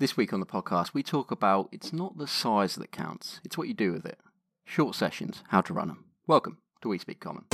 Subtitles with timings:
[0.00, 3.58] This week on the podcast, we talk about it's not the size that counts, it's
[3.58, 4.18] what you do with it.
[4.64, 6.06] Short sessions, how to run them.
[6.26, 7.44] Welcome to We Speak Common.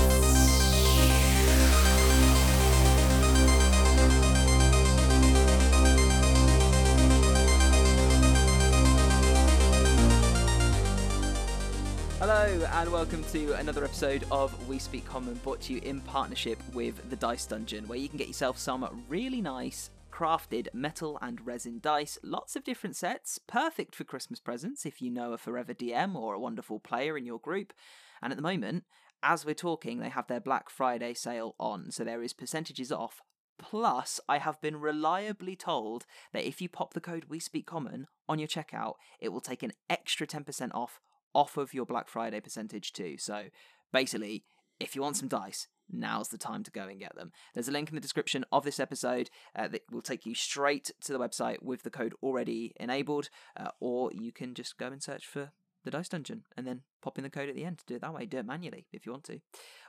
[12.21, 16.61] Hello, and welcome to another episode of We Speak Common, brought to you in partnership
[16.73, 21.47] with the Dice Dungeon, where you can get yourself some really nice crafted metal and
[21.47, 25.75] resin dice, lots of different sets, perfect for Christmas presents if you know a forever
[25.75, 27.75] DM or a wonderful player in your group.
[28.23, 28.85] And at the moment,
[29.23, 33.21] as we're talking, they have their Black Friday sale on, so there is percentages off.
[33.59, 38.07] Plus, I have been reliably told that if you pop the code We Speak Common
[38.27, 40.99] on your checkout, it will take an extra 10% off
[41.35, 43.19] off of your Black Friday percentage too.
[43.19, 43.49] So
[43.93, 44.45] basically,
[44.81, 47.33] if you want some dice, now's the time to go and get them.
[47.55, 50.91] There's a link in the description of this episode uh, that will take you straight
[51.05, 55.03] to the website with the code already enabled, uh, or you can just go and
[55.03, 55.53] search for
[55.85, 57.79] the Dice Dungeon and then pop in the code at the end.
[57.79, 59.41] To do it that way, do it manually if you want to.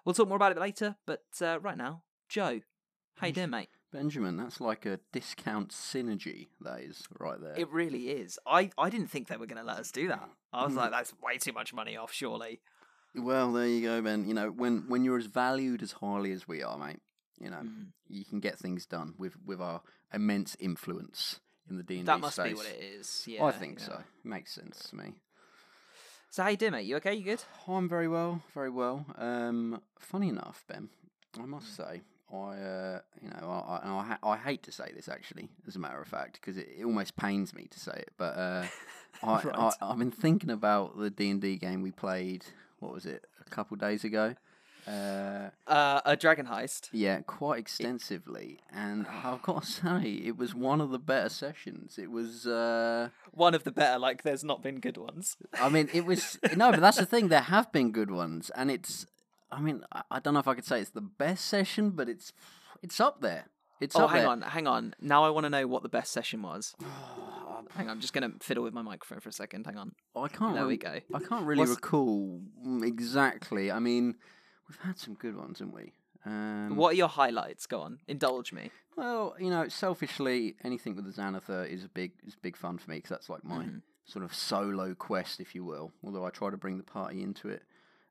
[0.05, 2.61] We'll talk more about it later, but uh, right now, Joe,
[3.15, 3.69] how you doing, mate?
[3.91, 7.55] Benjamin, that's like a discount synergy, that is, right there.
[7.57, 8.37] It really is.
[8.45, 10.29] I, I didn't think they were going to let us do that.
[10.53, 12.61] I was like, that's way too much money off, surely.
[13.17, 14.27] Well, there you go, Ben.
[14.27, 16.99] You know, when, when you're as valued as highly as we are, mate,
[17.39, 17.87] you know, Mm.
[18.07, 19.81] you can get things done with, with our
[20.13, 22.49] immense influence in the D&D That must space.
[22.49, 23.23] be what it is.
[23.27, 23.85] Yeah, I think yeah.
[23.85, 24.03] so.
[24.23, 25.15] Makes sense to me.
[26.29, 26.85] So how you doing, mate?
[26.85, 27.13] You okay?
[27.15, 27.43] You good?
[27.67, 29.05] I'm very well, very well.
[29.17, 30.89] Um, funny enough, Ben,
[31.39, 31.77] I must Mm.
[31.77, 35.49] say, I, uh, you know, I, I, I, ha- I hate to say this actually,
[35.67, 38.37] as a matter of fact, because it, it almost pains me to say it, but
[38.37, 38.65] uh,
[39.23, 42.45] I, I, I've been thinking about the D and D game we played.
[42.79, 43.25] What was it?
[43.45, 44.35] A couple days ago.
[44.87, 46.87] Uh, Uh, a dragon heist.
[46.93, 51.97] yeah, quite extensively, and I've got to say, it was one of the better sessions.
[51.97, 52.47] It was.
[52.47, 53.99] Uh, One of the better.
[53.99, 55.35] Like, there's not been good ones.
[55.59, 57.27] I mean, it was no, but that's the thing.
[57.27, 59.05] There have been good ones, and it's.
[59.51, 62.07] I mean, I, I don't know if I could say it's the best session, but
[62.07, 62.31] it's
[62.81, 63.45] it's up there.
[63.81, 64.29] It's oh, hang there.
[64.29, 64.95] on, hang on.
[65.01, 66.75] Now I want to know what the best session was.
[67.77, 69.65] hang on, I'm just gonna fiddle with my microphone for a second.
[69.65, 69.93] Hang on.
[70.15, 70.55] I can't.
[70.55, 70.99] There we go.
[71.13, 72.41] I can't really What's- recall
[72.83, 73.71] exactly.
[73.71, 74.15] I mean,
[74.67, 75.93] we've had some good ones, haven't we?
[76.25, 77.65] Um, What are your highlights?
[77.67, 78.71] Go on, indulge me.
[78.97, 82.89] Well, you know, selfishly, anything with the Xanathar is a big is big fun for
[82.89, 83.81] me because that's like my Mhm.
[84.05, 85.93] sort of solo quest, if you will.
[86.03, 87.63] Although I try to bring the party into it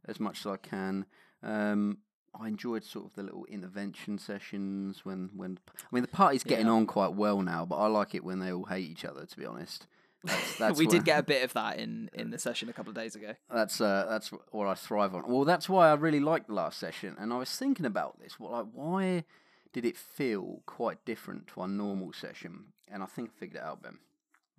[0.05, 1.05] as much as I can.
[1.43, 1.99] Um,
[2.41, 6.66] I enjoyed sort of the little intervention sessions when when I mean the party's getting
[6.66, 6.72] Yeah.
[6.72, 9.24] on quite well now, but I like it when they all hate each other.
[9.26, 9.86] To be honest,
[10.24, 12.91] that's, that's we did get a bit of that in in the session a couple
[12.91, 13.34] of days ago.
[13.50, 15.25] that's uh, that's what I thrive on.
[15.26, 18.38] Well, that's why I really liked the last session, and I was thinking about this.
[18.38, 19.25] What like why
[19.72, 22.72] did it feel quite different to our normal session?
[22.91, 23.98] And I think I figured it out, Ben.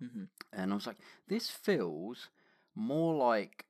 [0.00, 2.28] hmm And I was like, this feels
[2.74, 3.64] more like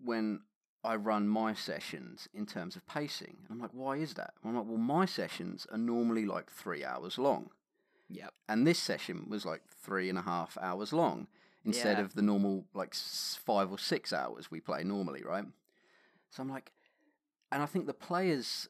[0.00, 0.40] when
[0.84, 3.36] I run my sessions in terms of pacing.
[3.44, 4.34] And I'm like, why is that?
[4.44, 7.50] I'm like, well, my sessions are normally like three hours long,
[8.08, 8.34] Yep.
[8.48, 11.28] and this session was like three and a half hours long
[11.64, 12.04] instead Yeah.
[12.04, 15.44] of the normal like five or six hours we play normally, right?
[16.30, 16.72] So I'm like,
[17.52, 18.68] and I think the players,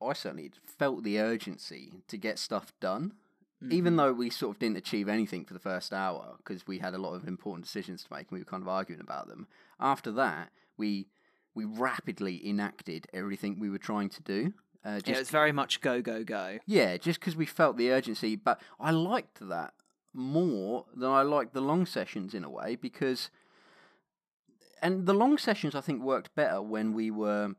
[0.00, 3.14] I certainly felt the urgency to get stuff done,
[3.70, 3.96] even Mhm.
[3.96, 6.98] though we sort of didn't achieve anything for the first hour because we had a
[6.98, 9.48] lot of important decisions to make and we were kind of arguing about them.
[9.80, 11.08] After that, we
[11.58, 14.52] we rapidly enacted everything we were trying to do.
[14.84, 16.58] Uh, Yeah, just it's very much go go go.
[16.66, 19.74] yeah, just because we felt the urgency, but I liked that
[20.14, 23.30] more than I liked the long sessions in a way because,
[24.80, 27.54] and the long sessions I think worked better when we were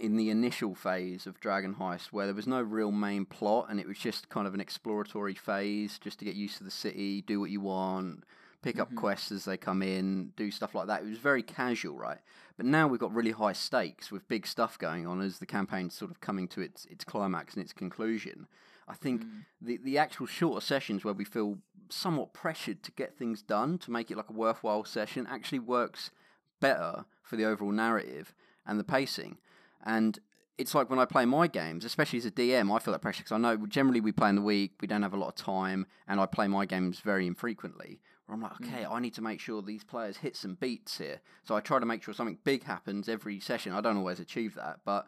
[0.00, 3.78] in the initial phase of Dragon Heist where there was no real main plot and
[3.78, 7.20] it was just kind of an exploratory phase just to get used to the city,
[7.22, 8.24] do what you want,
[8.64, 8.96] pick up Mhm.
[8.96, 11.02] quests as they come in, do stuff like that.
[11.02, 12.18] It was very casual, right?
[12.56, 15.94] But now we've got really high stakes with big stuff going on as the campaign's
[15.94, 18.48] sort of coming to its its climax and its conclusion.
[18.88, 19.44] I think Mm.
[19.60, 21.58] the the actual shorter sessions where we feel
[21.90, 26.10] somewhat pressured to get things done to make it like a worthwhile session actually works
[26.60, 28.34] better for the overall narrative
[28.66, 29.38] and the pacing.
[29.84, 30.18] And
[30.56, 33.22] it's like when I play my games, especially as a DM, I feel that pressure
[33.22, 35.34] because I know generally we play in the week, we don't have a lot of
[35.34, 38.00] time, and I play my games very infrequently.
[38.26, 41.20] Where I'm like, okay, I need to make sure these players hit some beats here.
[41.44, 43.72] So I try to make sure something big happens every session.
[43.72, 45.06] I don't always achieve that, but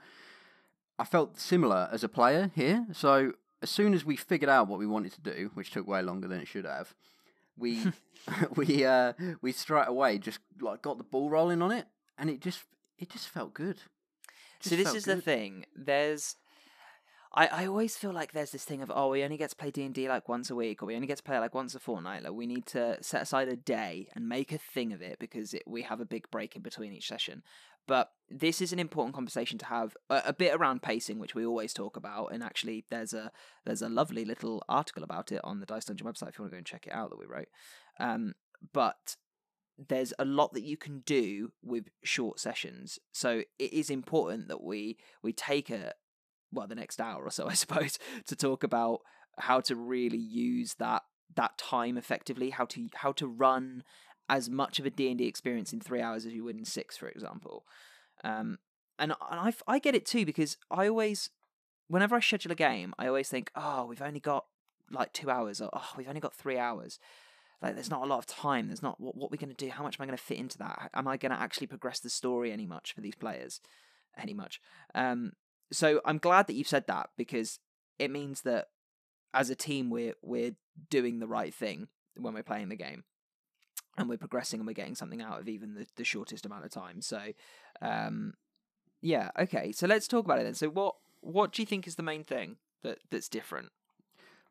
[0.98, 2.86] I felt similar as a player here.
[2.92, 3.32] So
[3.62, 6.28] as soon as we figured out what we wanted to do, which took way longer
[6.28, 6.94] than it should have,
[7.56, 7.92] we
[8.56, 11.86] we uh, we straight away just like got the ball rolling on it,
[12.18, 12.64] and it just
[12.98, 13.78] it just felt good.
[14.60, 15.66] So this is the thing.
[15.74, 16.36] There's
[17.36, 19.70] I, I always feel like there's this thing of oh we only get to play
[19.70, 21.74] D and D like once a week or we only get to play like once
[21.74, 22.22] a fortnight.
[22.22, 25.52] Like we need to set aside a day and make a thing of it because
[25.52, 27.42] it, we have a big break in between each session.
[27.86, 31.46] But this is an important conversation to have a, a, bit around pacing, which we
[31.46, 32.32] always talk about.
[32.32, 33.30] And actually, there's a
[33.64, 36.52] there's a lovely little article about it on the Dice Dungeon website if you want
[36.52, 37.48] to go and check it out that we wrote.
[38.00, 38.34] Um,
[38.72, 39.16] but
[39.78, 42.98] there's a lot that you can do with short sessions.
[43.12, 45.92] So it is important that we we take a
[46.52, 49.00] well the next hour or so, I suppose, to talk about
[49.38, 51.02] how to really use that
[51.34, 53.82] that time effectively, how to how to run
[54.28, 57.08] as much of a D&D experience in 3 hours as you would in 6 for
[57.08, 57.64] example.
[58.24, 58.58] Um
[58.98, 61.30] and and I I get it too because I always
[61.88, 64.46] whenever I schedule a game, I always think, "Oh, we've only got
[64.90, 66.98] like 2 hours or oh, we've only got 3 hours."
[67.62, 69.70] like there's not a lot of time there's not what, what we're going to do
[69.70, 72.00] how much am i going to fit into that am i going to actually progress
[72.00, 73.60] the story any much for these players
[74.18, 74.60] any much
[74.94, 75.32] um
[75.72, 77.58] so i'm glad that you've said that because
[77.98, 78.68] it means that
[79.34, 80.52] as a team we're we're
[80.90, 83.04] doing the right thing when we're playing the game
[83.98, 86.70] and we're progressing and we're getting something out of even the, the shortest amount of
[86.70, 87.00] time.
[87.00, 87.20] So
[87.82, 88.34] um
[89.02, 90.54] yeah okay so let's talk about it then.
[90.54, 93.70] So what what do you think is the main thing that that's different?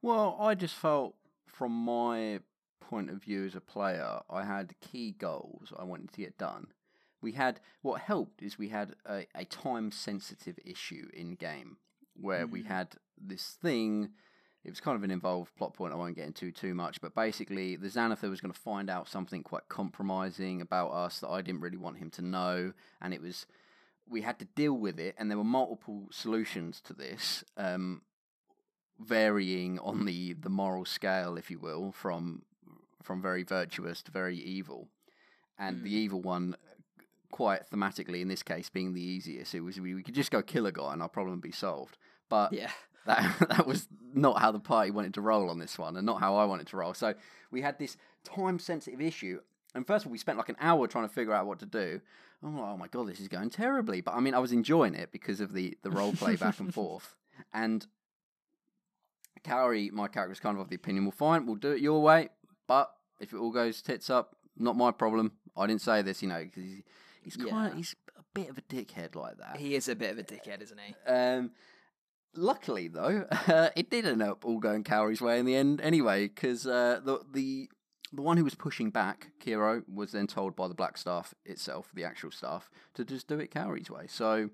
[0.01, 1.15] Well i just felt
[1.47, 2.39] from my
[2.79, 6.67] point of view as a player, I had key goals I wanted to get done.
[7.25, 11.77] We had what helped is we had a, a time sensitive issue in game
[12.21, 12.51] where mm.
[12.51, 12.89] we had
[13.19, 14.09] this thing.
[14.63, 15.91] It was kind of an involved plot point.
[15.91, 19.09] I won't get into too much, but basically, the Xanathar was going to find out
[19.09, 23.23] something quite compromising about us that I didn't really want him to know, and it
[23.23, 23.47] was
[24.07, 25.15] we had to deal with it.
[25.17, 28.03] And there were multiple solutions to this, um,
[28.99, 32.43] varying on the the moral scale, if you will, from
[33.01, 34.89] from very virtuous to very evil,
[35.57, 35.83] and mm.
[35.85, 36.55] the evil one,
[37.31, 39.53] quite thematically in this case, being the easiest.
[39.55, 41.97] It was we, we could just go kill a guy and our problem be solved.
[42.29, 42.71] But yeah.
[43.05, 46.19] that that was not how the party wanted to roll on this one, and not
[46.19, 46.93] how I wanted to roll.
[46.93, 47.13] So
[47.51, 49.39] we had this time sensitive issue.
[49.73, 51.65] And first of all, we spent like an hour trying to figure out what to
[51.65, 51.99] do.
[52.41, 54.01] I'm like, oh my god, this is going terribly.
[54.01, 56.73] But I mean, I was enjoying it because of the the role play back and
[56.73, 57.15] forth.
[57.53, 57.85] And
[59.43, 62.01] Carrie, my character, was kind of of the opinion, well, fine, we'll do it your
[62.01, 62.29] way.
[62.67, 65.33] But if it all goes tits up, not my problem.
[65.55, 66.63] I didn't say this, you know, because
[67.25, 67.75] he's, kind yeah.
[67.75, 69.57] he's a bit of a dickhead like that.
[69.57, 71.11] He is a bit of a dickhead, isn't he?
[71.11, 71.51] Um,
[72.35, 76.27] luckily though, uh, it did end up all going Cowrie's way in the end anyway,
[76.27, 77.69] because uh, the the
[78.13, 81.89] the one who was pushing back, Kiro, was then told by the Black Staff itself,
[81.93, 84.05] the actual staff, to just do it Cowrie's way.
[84.07, 84.51] So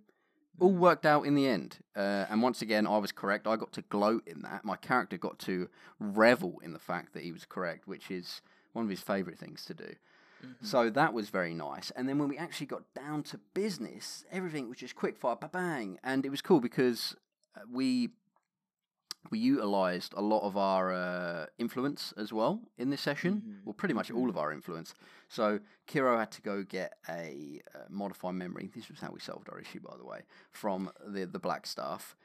[0.59, 0.77] all mm.
[0.77, 1.79] worked out in the end.
[1.95, 3.47] Uh, and once again, I was correct.
[3.47, 4.65] I got to gloat in that.
[4.65, 5.69] My character got to
[5.99, 8.41] revel in the fact that he was correct, which is
[8.73, 9.93] one of his favourite things to do.
[10.41, 10.65] Mm-hmm.
[10.65, 11.91] So that was very nice.
[11.91, 15.99] And then when we actually got down to business, everything was just quick fire, bang,
[16.03, 17.15] and it was cool because
[17.55, 18.09] uh, we
[19.29, 23.35] we utilized a lot of our uh, influence as well in this session.
[23.35, 23.65] Mm-hmm.
[23.65, 24.95] Well, pretty much all of our influence.
[25.29, 28.71] So Kiro had to go get a uh, modified memory.
[28.73, 30.21] This was how we solved our issue, by the way,
[30.51, 32.15] from the the black staff,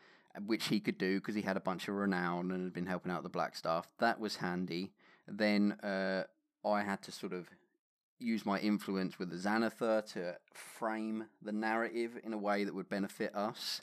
[0.46, 3.12] which he could do because he had a bunch of renown and had been helping
[3.12, 3.88] out the black staff.
[3.98, 4.92] That was handy.
[5.28, 6.24] Then uh,
[6.64, 7.48] I had to sort of
[8.18, 12.88] use my influence with the Xanathar to frame the narrative in a way that would
[12.88, 13.82] benefit us.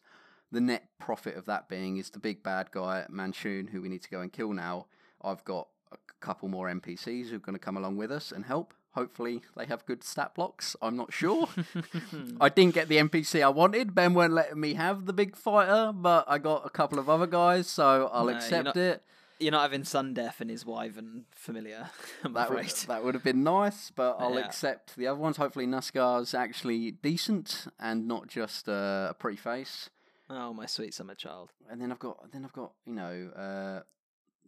[0.52, 4.04] The net profit of that being is the big bad guy, Manshoon, who we need
[4.04, 4.88] to go and kill now.
[5.22, 8.46] I've got a couple more NPCs who are going to come along with us and
[8.46, 8.74] help.
[8.92, 10.76] Hopefully, they have good stat blocks.
[10.80, 11.50] I'm not sure.
[12.42, 13.96] I didn't get the NPC I wanted.
[13.96, 17.26] Ben weren't letting me have the big fighter, but I got a couple of other
[17.26, 19.04] guys, so I'll no, accept not, it
[19.40, 21.90] you're not having Sundeath and his wife and familiar.
[22.24, 22.66] I'm that afraid.
[22.66, 24.46] would, that would have been nice, but I'll yeah.
[24.46, 25.38] accept the other ones.
[25.38, 29.90] Hopefully, Nuskar's actually decent and not just uh, a pretty face.
[30.30, 31.52] Oh, my sweet summer child.
[31.70, 33.82] And then I've got, then I've got, you know, uh,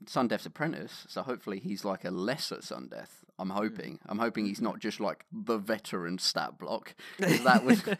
[0.07, 1.05] Sundeath's apprentice.
[1.07, 3.23] So hopefully he's like a lesser Sundeath.
[3.37, 3.99] I'm hoping.
[4.05, 6.95] I'm hoping he's not just like the veteran stat block.
[7.45, 7.81] That would.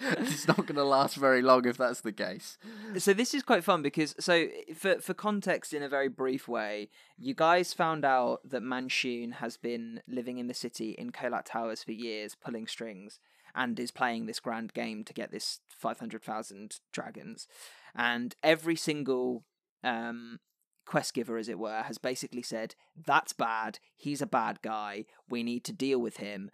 [0.00, 2.56] it's not going to last very long if that's the case.
[2.98, 6.88] So this is quite fun because so for for context, in a very brief way,
[7.18, 11.84] you guys found out that Manshoon has been living in the city in Kolat Towers
[11.84, 13.20] for years, pulling strings,
[13.54, 17.46] and is playing this grand game to get this five hundred thousand dragons,
[17.94, 19.44] and every single
[19.84, 20.40] um
[20.86, 25.42] quest giver, as it were, has basically said, that's bad, he's a bad guy, we
[25.42, 26.50] need to deal with him,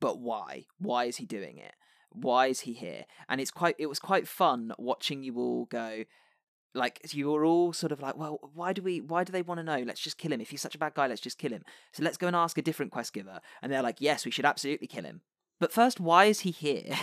[0.00, 0.66] but why?
[0.78, 1.72] Why is he doing it?
[2.10, 3.04] Why is he here?
[3.28, 6.04] And it's quite it was quite fun watching you all go
[6.74, 9.58] like you were all sort of like, well, why do we why do they want
[9.58, 9.82] to know?
[9.84, 10.40] Let's just kill him.
[10.40, 11.64] If he's such a bad guy, let's just kill him.
[11.92, 13.40] So let's go and ask a different quest giver.
[13.62, 15.22] And they're like, yes, we should absolutely kill him.
[15.60, 16.94] But first, why is he here?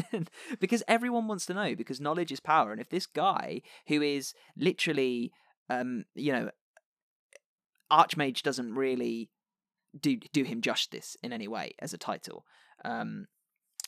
[0.60, 4.34] because everyone wants to know because knowledge is power and if this guy who is
[4.56, 5.32] literally
[5.70, 6.50] um you know
[7.90, 9.30] archmage doesn't really
[9.98, 12.44] do do him justice in any way as a title
[12.84, 13.26] um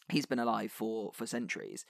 [0.08, 1.84] he's been alive for for centuries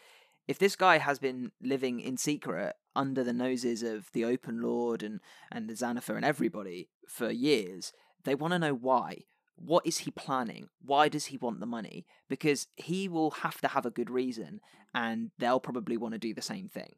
[0.49, 5.03] if this guy has been living in secret under the noses of the open lord
[5.03, 5.21] and
[5.51, 7.93] and the xanathar and everybody for years
[8.25, 9.19] they want to know why
[9.57, 10.69] what is he planning?
[10.85, 12.07] Why does he want the money?
[12.29, 14.61] Because he will have to have a good reason,
[14.95, 16.95] and they'll probably want to do the same thing.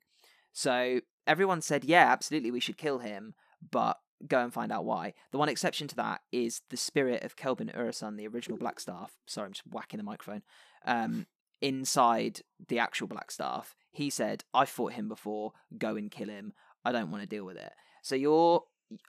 [0.55, 3.35] So everyone said, yeah, absolutely, we should kill him,
[3.71, 5.13] but go and find out why.
[5.33, 9.13] The one exception to that is the spirit of Khelben Arunsun, the original Black Staff.
[9.27, 10.43] Sorry, I'm just whacking the microphone.
[10.87, 11.27] Um,
[11.61, 16.55] inside the actual Black Staff, he said, I fought him before, go and kill him.
[16.85, 17.73] I don't want to deal with it.
[18.03, 18.63] So you're.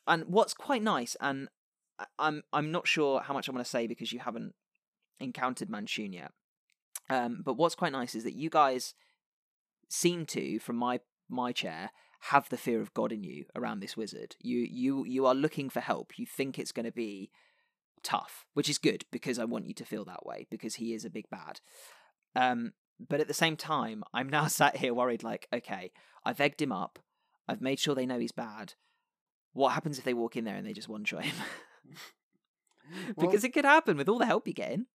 [0.08, 1.50] And what's quite nice, and
[2.18, 4.54] I'm I'm not sure how much I want to say because you haven't
[5.20, 6.32] encountered Manshoon yet.
[7.10, 8.96] Um, but what's quite nice is that you guys
[9.90, 11.92] seem to, from my my chair,
[12.32, 14.36] have the fear of God in you around this wizard.
[14.42, 16.18] You you you are looking for help.
[16.18, 17.32] You think it's going to be
[18.04, 21.06] tough, which is good because I want you to feel that way because he is
[21.06, 21.60] a big bad.
[22.36, 25.24] Um, but at the same time, I'm now sat here worried.
[25.24, 25.92] Like, okay,
[26.24, 27.00] I've egged him up.
[27.48, 28.74] I've made sure they know he's bad.
[29.54, 31.36] What happens if they walk in there and they just one shot him?
[33.16, 34.86] Well- because it could happen with all the help you're getting.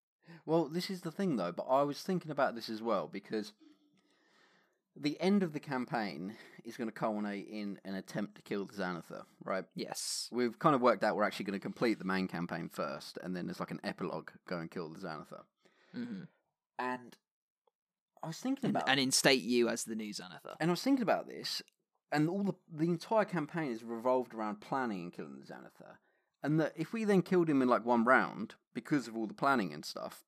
[0.46, 3.52] Well, this is the thing though, but I was thinking about this as well because
[5.00, 8.75] the end of the campaign is going to culminate in an attempt to kill the
[8.75, 9.64] Xanathar, right?
[9.75, 10.28] Yes.
[10.30, 13.35] We've kind of worked out we're actually going to complete the main campaign first, and
[13.35, 15.42] then there's like an epilogue go and kill the Xanathar.
[15.95, 16.25] hmm
[16.78, 17.16] And
[18.23, 20.57] I was thinking And, about and instate you as the new Xanathar.
[20.61, 21.62] And I was thinking about this,
[22.12, 25.97] and all the the entire campaign is revolved around planning and killing the Xanathar.
[26.42, 29.35] And that if we then killed him in like one round because of all the
[29.35, 30.25] planning and stuff,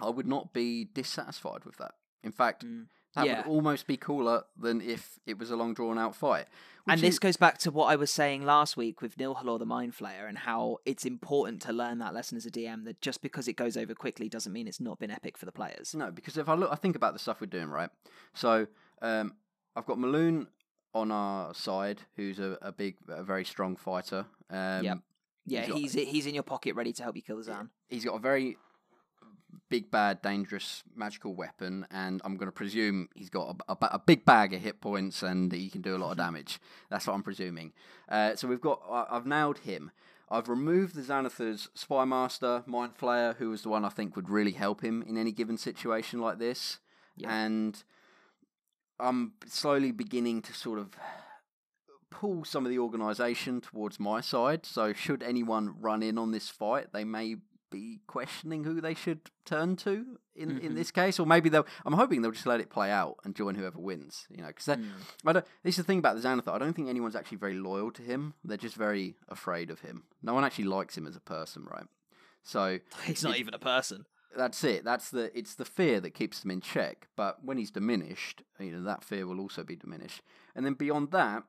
[0.00, 1.94] I would not be dissatisfied with that.
[2.24, 2.86] In fact, Mm.
[3.14, 3.36] That Yeah.
[3.38, 6.46] would almost be cooler than if it was a long drawn out fight.
[6.86, 9.66] And this is- goes back to what I was saying last week with Nihiloor the
[9.66, 13.20] Mind Flayer and how it's important to learn that lesson as a DM that just
[13.20, 15.94] because it goes over quickly doesn't mean it's not been epic for the players.
[15.94, 17.90] No, because if I look, I think about the stuff we're doing, right?
[18.34, 18.66] So
[19.02, 19.34] um,
[19.76, 20.46] I've got Meloon
[20.94, 24.26] on our side, who's a, a big, a very strong fighter.
[24.50, 24.98] Um, Yep.
[25.44, 27.70] Yeah, He's got- he's he's in your pocket ready to help you kill the Zan.
[27.88, 28.58] he's got a very
[29.68, 33.98] big, bad, dangerous magical weapon, and I'm going to presume he's got a, a, a
[33.98, 36.58] big bag of hit points and he can do a lot of damage.
[36.90, 37.72] That's what I'm presuming.
[38.08, 39.90] Uh, so we've got, I, I've nailed him.
[40.30, 44.28] I've removed the Xanathar's Spy Master, Mind Flayer, who was the one I think would
[44.28, 46.78] really help him in any given situation like this.
[47.16, 47.34] Yeah.
[47.34, 47.82] And
[49.00, 50.90] I'm slowly beginning to sort of
[52.10, 54.66] pull some of the organisation towards my side.
[54.66, 57.36] So should anyone run in on this fight, they may
[57.70, 60.74] be questioning who they should turn to in, in Mhm.
[60.76, 61.66] this case, or maybe they'll.
[61.84, 64.26] I'm hoping they'll just let it play out and join whoever wins.
[64.30, 64.90] You know, because Mm.
[65.26, 65.46] I don't.
[65.62, 66.52] This is the thing about the Xanathar.
[66.54, 68.34] I don't think anyone's actually very loyal to him.
[68.44, 70.04] They're just very afraid of him.
[70.22, 71.86] No one actually likes him as a person, right?
[72.42, 74.06] So He's not even a person.
[74.36, 74.84] that's it.
[74.84, 77.08] That's the it's the fear that keeps them in check.
[77.16, 80.22] But when he's diminished, you know that fear will also be diminished.
[80.54, 81.42] And then beyond that,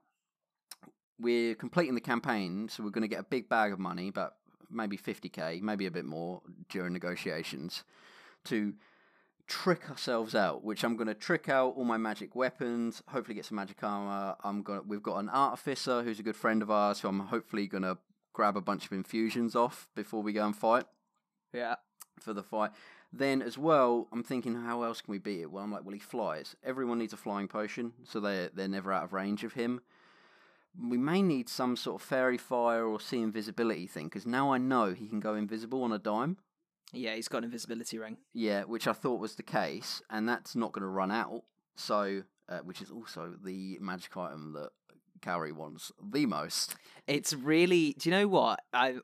[1.19, 4.37] we're completing the campaign, so we're going to get a big bag of money, but
[4.71, 7.83] maybe 50k, maybe a bit more during negotiations,
[8.45, 8.73] to
[9.47, 10.63] trick ourselves out.
[10.63, 13.01] Which I'm going to trick out all my magic weapons.
[13.09, 14.35] Hopefully, get some magic armor.
[14.43, 14.81] I'm going.
[14.81, 17.83] to We've got an artificer who's a good friend of ours, who I'm hopefully going
[17.83, 17.97] to
[18.33, 20.85] grab a bunch of infusions off before we go and fight
[21.51, 21.75] Yeah.
[22.19, 22.71] for the fight.
[23.11, 25.51] Then as well, I'm thinking, how else can we beat it?
[25.51, 26.55] Well, I'm like, well, he flies.
[26.63, 29.81] Everyone needs a flying potion, so they they're never out of range of him.
[30.81, 34.57] We may need some sort of fairy fire or see invisibility thing, because now I
[34.57, 36.37] know he can go invisible on a dime.
[36.93, 38.17] Yeah, he's got an invisibility ring.
[38.33, 41.43] Yeah, which I thought was the case, and that's not going to run out.
[41.75, 44.69] So, uh, which is also the magic item that
[45.21, 46.75] Cowrie wants the most.
[47.07, 47.95] It's really.
[47.97, 48.97] Do you know what I?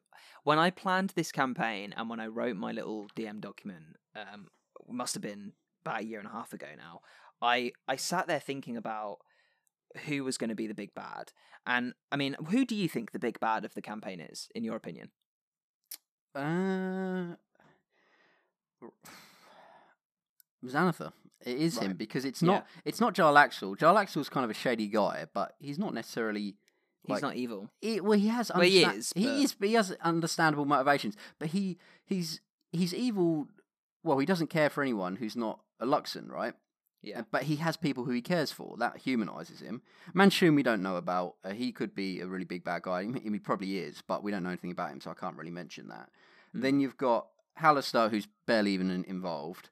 [0.43, 4.47] When I planned this campaign and when I wrote my little DM document, um,
[4.87, 5.53] must have been
[5.85, 7.01] about a year and a half ago now.
[7.41, 9.19] I I sat there thinking about
[10.05, 11.31] who was going to be the big bad,
[11.65, 14.63] and I mean, who do you think the big bad of the campaign is, in
[14.63, 15.11] your opinion?
[16.35, 17.35] Uh,
[20.65, 21.13] Xanathar.
[21.45, 23.77] It is him because it's not it's not Jarlaxle.
[23.77, 26.55] Jarl Axel's kind of a shady guy, but he's not necessarily.
[27.07, 27.69] He's not evil.
[27.81, 28.51] He, well, he has.
[28.51, 31.15] Well, he understa- is, He is, but he has understandable motivations.
[31.37, 33.47] But he he's he's evil.
[34.03, 36.53] Well, he doesn't care for anyone who's not a Luskan, right?
[37.05, 37.21] Yeah.
[37.31, 38.75] But he has people who he cares for.
[38.77, 39.81] That humanizes him.
[40.13, 41.35] Manshoon, we don't know about.
[41.43, 43.03] Uh, he could be a really big bad guy.
[43.03, 45.51] He, he probably is, but we don't know anything about him, so I can't really
[45.51, 46.09] mention that.
[46.55, 46.61] Mm.
[46.61, 47.27] Then you've got
[47.61, 49.69] Halaster, who's barely even involved.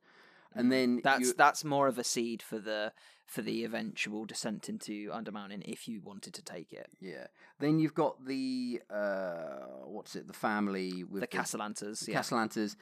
[0.55, 2.93] and then That's you, that's more of a seed for the
[3.25, 6.87] for the eventual descent into Undermountain if you wanted to take it.
[7.01, 7.27] yeah,
[7.59, 10.27] then you've got the uh, what's it?
[10.27, 12.19] The family with The Cassalanters, the yeah.
[12.19, 12.75] Cassalanters.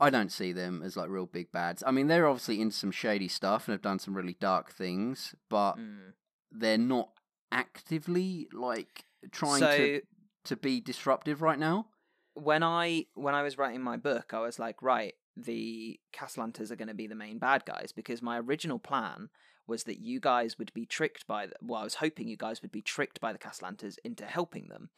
[0.00, 1.82] I don't see them as like real big bads.
[1.86, 5.34] I mean, they're obviously into some shady stuff and have done some really dark things,
[5.50, 6.12] but Mm.
[6.52, 7.10] they're not
[7.50, 10.00] actively like trying so to
[10.44, 11.88] to be disruptive right now.
[12.34, 16.76] when I when I was writing my book, I was like, right, the Cassalanters are
[16.76, 19.28] going to be the main bad guys because my original plan
[19.66, 22.62] was that you guys would be tricked by the, well, I was hoping you guys
[22.62, 24.88] would be tricked by the Cassalanters into helping them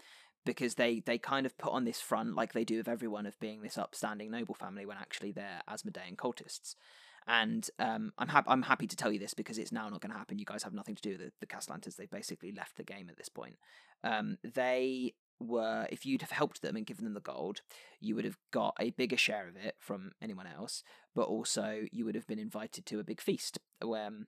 [0.45, 3.39] because they they kind of put on this front like they do of everyone of
[3.41, 6.75] being this upstanding noble family when actually they're Asmodean cultists.
[7.27, 8.49] And um, I'm happy.
[8.49, 10.39] I'm happy to tell you this because it's now not going to happen.
[10.39, 11.97] You guys have nothing to do with the, the Cassalanters.
[11.97, 13.57] They've basically left the game at this point.
[14.03, 17.61] Um, they were, if you'd have helped them and given them the gold,
[18.01, 20.83] you would have got a bigger share of it from anyone else.
[21.15, 24.27] But also, you would have been invited to a big feast, um,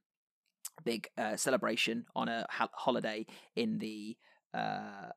[0.84, 3.26] big uh, celebration on a ha- holiday
[3.56, 4.16] in the
[4.54, 5.10] uh,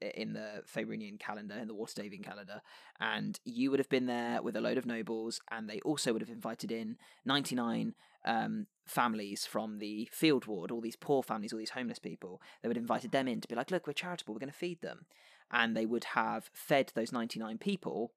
[0.00, 2.60] in the Faerûnian calendar, in the Waterdhavian calendar,
[3.00, 6.22] and you would have been there with a load of nobles, and they also would
[6.22, 11.58] have invited in 99 um, families from the field ward, all these poor families, all
[11.58, 12.40] these homeless people.
[12.62, 14.58] They would have invited them in to be like, look, we're charitable, we're going to
[14.58, 15.06] feed them.
[15.50, 18.12] And they would have fed those 99 people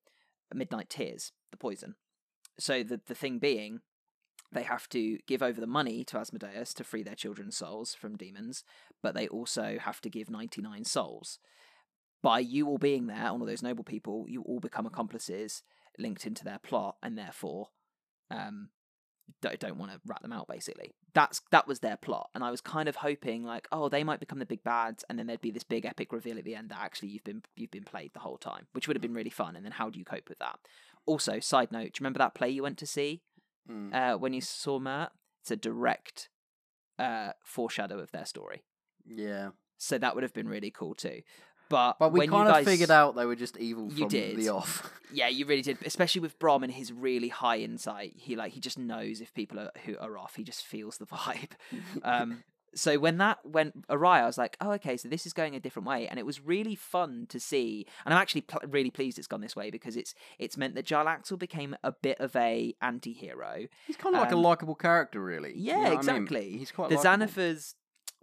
[0.53, 1.95] midnight tears, the poison.
[2.59, 3.81] So the, the thing being,
[4.51, 8.17] they have to give over the money to Asmodeus to free their children's souls from
[8.17, 8.63] demons,
[9.01, 11.39] but they also have to give 99 souls.
[12.21, 15.63] By you all being there, all of those noble people, you all become accomplices
[15.97, 17.69] linked into their plot, and therefore
[18.29, 18.69] um,
[19.41, 20.47] don't, don't want to rat them out.
[20.47, 24.03] Basically, that's that was their plot, and I was kind of hoping like, oh, they
[24.03, 26.55] might become the big bads, and then there'd be this big epic reveal at the
[26.55, 29.13] end that actually you've been you've been played the whole time, which would have been
[29.13, 29.55] really fun.
[29.55, 30.59] And then how do you cope with that?
[31.05, 33.21] Also, side note, do you remember that play you went to see
[33.69, 33.93] Mm.
[33.93, 35.11] uh, when you saw Mert?
[35.41, 36.29] It's a direct
[36.97, 38.63] uh, foreshadow of their story.
[39.05, 41.21] Yeah, So that would have been really cool too.
[41.71, 42.65] But but we when kind you of guys...
[42.65, 44.37] figured out they were just evil You from did.
[44.37, 44.91] the off.
[45.13, 48.13] Yeah, you really did, especially with Brom and his really high insight.
[48.15, 50.35] He like he just knows if people are who are off.
[50.37, 51.50] He just feels the vibe.
[52.03, 52.43] Um,
[52.74, 55.59] so when that went awry, I was like, oh, okay, so this is going a
[55.59, 57.85] different way, and it was really fun to see.
[58.05, 60.85] And I'm actually pl- really pleased it's gone this way because it's it's meant that
[60.85, 63.65] Jarlaxle became a bit of a anti-hero.
[63.87, 65.50] He's kind of like a Um, likable character, really.
[65.57, 65.98] You Yeah, know what I mean?
[66.00, 66.57] exactly.
[66.57, 67.25] He's quite the likeable.
[67.27, 67.74] Xanathars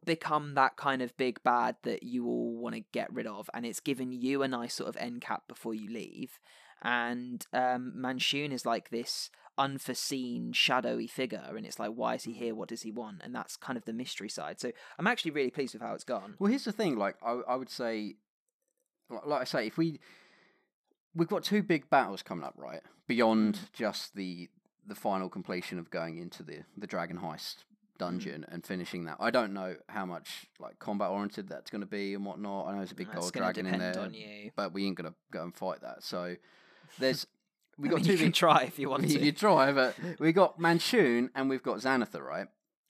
[0.05, 3.67] become that kind of big bad that you all want to get rid of, and
[3.67, 6.39] it's given you a nice sort of end cap before you leave.
[6.83, 12.33] And um, Manshoon is like this unforeseen, shadowy figure, and it's like, why is he
[12.33, 12.55] here?
[12.55, 13.23] What does he want?
[13.25, 14.61] And that's kind of the mystery side.
[14.61, 16.35] So I'm actually really pleased with how it's gone.
[16.39, 16.97] Well, here's the thing.
[16.97, 18.15] Like, I, I would say,
[19.11, 19.99] like, I say, if we
[21.15, 22.83] we've got two big battles coming up, right?
[23.09, 23.73] Beyond Mm.
[23.73, 24.49] just the
[24.87, 27.65] the final completion of going into the the dragon heist
[27.99, 28.55] dungeon Mm.
[28.55, 29.17] and finishing that.
[29.21, 32.67] I don't know how much like combat oriented that's going to be and whatnot.
[32.67, 34.51] I know there's a big That's gold gonna dragon in depend there, on you.
[34.57, 36.03] but we ain't gonna go and fight that.
[36.03, 36.37] So
[36.99, 37.27] there's
[37.77, 39.19] we I got mean, two you can try if you want to.
[39.21, 42.47] you try, but we got Manshoon and we've got Xanathar, right?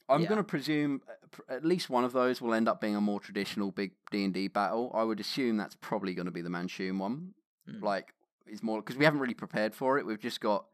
[0.08, 0.28] I'm Yeah.
[0.28, 3.00] going to presume uh, pr- at least one of those will end up being a
[3.00, 4.90] more traditional big D and D battle.
[4.94, 7.34] I would assume that's probably going to be the Manshoon one.
[7.68, 7.82] Mm.
[7.82, 8.14] Like,
[8.46, 10.06] is more because we haven't really prepared for it.
[10.06, 10.64] We've just got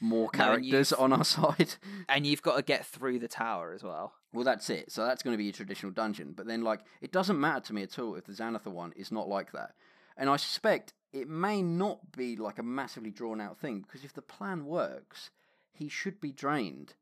[0.00, 1.74] more characters on our side.
[2.08, 4.14] And you've got to get through the tower as well.
[4.32, 4.90] Well, that's it.
[4.90, 6.32] So that's going to be a traditional dungeon.
[6.36, 9.12] But then, like, it doesn't matter to me at all if the Xanathar one is
[9.12, 9.74] not like that.
[10.16, 14.12] And I suspect it may not be like a massively drawn out thing because if
[14.12, 15.30] the plan works,
[15.72, 16.94] he should be drained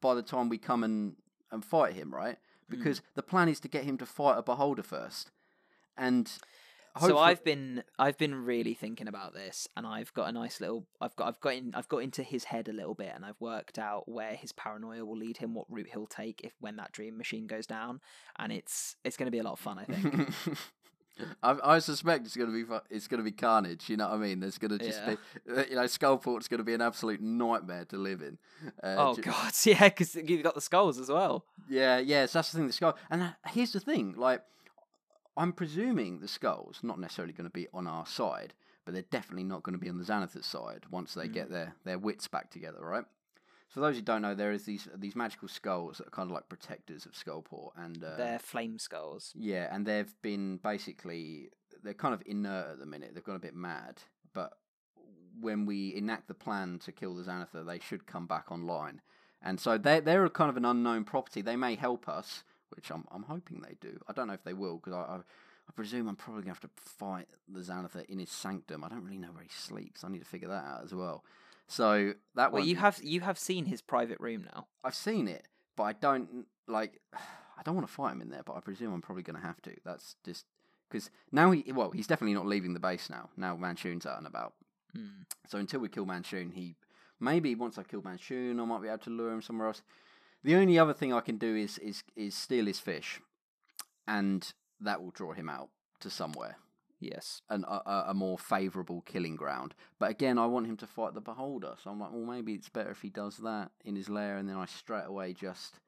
[0.00, 1.16] by the time we come and,
[1.50, 2.38] and fight him, right?
[2.68, 2.76] Hmm.
[2.76, 5.30] Because the plan is to get him to fight a beholder first.
[5.96, 6.30] And
[7.00, 10.86] So I've been I've been really thinking about this, and I've got a nice little
[11.00, 13.40] I've got I've got in I've got into his head a little bit, and I've
[13.40, 16.92] worked out where his paranoia will lead him, what route he'll take if when that
[16.92, 18.00] dream machine goes down,
[18.38, 20.28] and it's it's going to be a lot of fun, I think.
[21.42, 23.88] I, I suspect it's going to be it's going to be carnage.
[23.88, 24.40] You know what I mean?
[24.40, 25.14] There's going to just Yeah.
[25.46, 28.36] be uh, you know Skullport's going to be an absolute nightmare to live in.
[28.82, 31.46] Uh, oh ju- god, yeah, because you've got the skulls as well.
[31.70, 32.26] Yeah, yeah.
[32.26, 32.66] So that's the thing.
[32.66, 34.14] The skull, and that, here's the thing.
[34.16, 34.42] Like,
[35.36, 39.44] I'm presuming the skulls not necessarily going to be on our side, but they're definitely
[39.44, 42.50] not going to be on the Xanathar side once they get their their wits back
[42.50, 43.04] together, right?
[43.68, 46.30] So for those who don't know, there is these these magical skulls that are kind
[46.30, 49.32] of like protectors of Skullport, and uh, They're flame skulls.
[49.36, 51.50] yeah, and they've been basically
[51.82, 53.10] they're kind of inert at the minute.
[53.14, 54.52] They've gone a bit mad, but
[55.40, 59.00] when we enact the plan to kill the Xanathar, they should come back online.
[59.42, 61.42] And so they they're kind of an unknown property.
[61.42, 63.98] They may help us, which I'm I'm hoping they do.
[64.08, 65.16] I don't know if they will because I, I
[65.68, 68.84] I presume I'm probably gonna have to fight the Xanathar in his sanctum.
[68.84, 70.04] I don't really know where he sleeps.
[70.04, 71.24] I need to figure that out as well.
[71.68, 74.68] So that Well, one, you have you have seen his private room now.
[74.84, 77.00] I've seen it, but I don't like.
[77.58, 79.46] I don't want to fight him in there, but I presume I'm probably going to
[79.46, 79.72] have to.
[79.82, 80.44] That's just
[80.90, 83.30] because now he well, he's definitely not leaving the base now.
[83.36, 84.52] Now Manshoon's out and about.
[84.94, 85.22] Hmm.
[85.48, 86.76] So until we kill Manshoon, he
[87.18, 89.82] maybe once I kill Manshoon, I might be able to lure him somewhere else.
[90.46, 93.20] The only other thing I can do is is is steal his fish,
[94.06, 94.40] and
[94.80, 96.56] that will draw him out to somewhere
[97.00, 97.42] Yes.
[97.50, 99.74] an, a, a- more favourable killing ground.
[99.98, 102.68] But again, I want him to fight the beholder, so I'm like, well, maybe it's
[102.68, 105.80] better if he does that in his lair, and then I straight away just.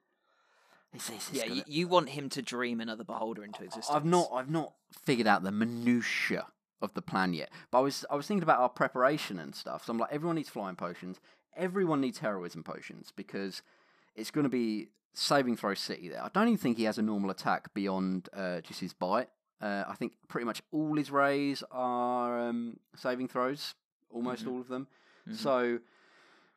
[0.92, 3.94] It's, it's, it's Yeah, gonna- you, want him to dream another beholder into existence.
[3.94, 6.46] I've not I've not figured out the minutiae
[6.82, 7.50] of the plan yet.
[7.70, 9.84] But I was I was thinking about our preparation and stuff.
[9.84, 11.20] So I'm like, everyone needs flying potions.
[11.56, 13.62] Everyone needs heroism potions because
[14.18, 16.22] it's going to be saving throw city there.
[16.22, 19.28] I don't even think he has a normal attack beyond uh, just his bite.
[19.60, 23.74] Uh, I think pretty much all his rays are um, saving throws,
[24.10, 24.50] almost Mhm.
[24.52, 24.86] all of them.
[25.28, 25.36] Mhm.
[25.36, 25.78] So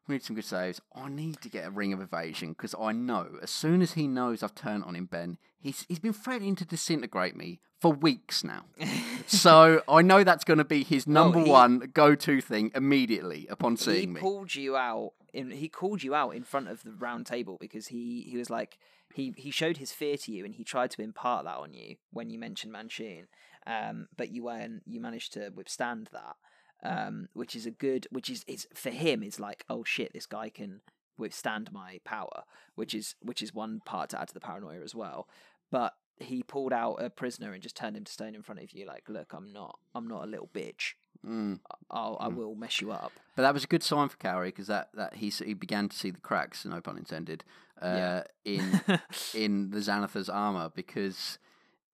[0.07, 0.79] we need some good saves.
[0.95, 4.07] I need to get a ring of evasion because I know as soon as he
[4.07, 8.43] knows I've turned on him, Ben, he's he's been threatening to disintegrate me for weeks
[8.43, 8.65] now.
[9.27, 13.71] so I know that's going to be his number he- one go-to thing immediately upon
[13.73, 14.19] he seeing me.
[14.21, 17.87] pulled you out in he called you out in front of the round table because
[17.87, 18.77] he he was like
[19.13, 21.95] he he showed his fear to you and he tried to impart that on you
[22.11, 23.27] when you mentioned Manshoon
[23.67, 26.35] um but you weren't you managed to withstand that
[26.83, 30.25] um which is a good which is is for him is like oh shit this
[30.25, 30.81] guy can
[31.17, 32.43] withstand my power
[32.75, 35.27] which is which is one part to add to the paranoia as well.
[35.69, 38.71] But he pulled out a prisoner and just turned him to stone in front of
[38.73, 40.93] you like look i'm not i'm not a little bitch
[41.25, 41.59] Mm.
[41.89, 42.35] I'll, I Mm.
[42.35, 45.15] will mess you up But that was a good sign for Cowrie because that, that
[45.15, 47.43] he he began to see the cracks, no pun intended,
[47.81, 48.81] uh, in
[49.35, 51.37] in the Xanathar's armor because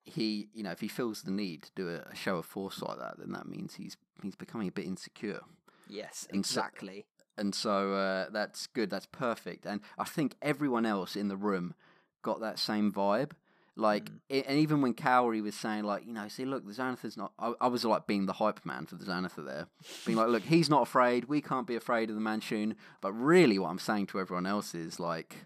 [0.05, 2.97] he, you know, if he feels the need to do a, show of force like
[2.99, 5.41] that, then that means he's he's becoming a bit insecure.
[5.89, 7.05] Yes, And so- exactly.
[7.39, 8.89] And so uh, that's good.
[8.89, 9.65] That's perfect.
[9.65, 11.75] And I think everyone else in the room
[12.23, 13.31] got that same vibe.
[13.79, 14.19] Like, Mm.
[14.31, 17.31] i and even when Cowrie was saying, like, you know, see, look, the Xanathar's not.
[17.37, 19.67] I, I was like being the hype man for the Xanathar there,
[20.05, 21.25] being like, look, he's not afraid.
[21.25, 22.75] We can't be afraid of the Manshoon.
[23.01, 25.45] But really, what I'm saying to everyone else is like,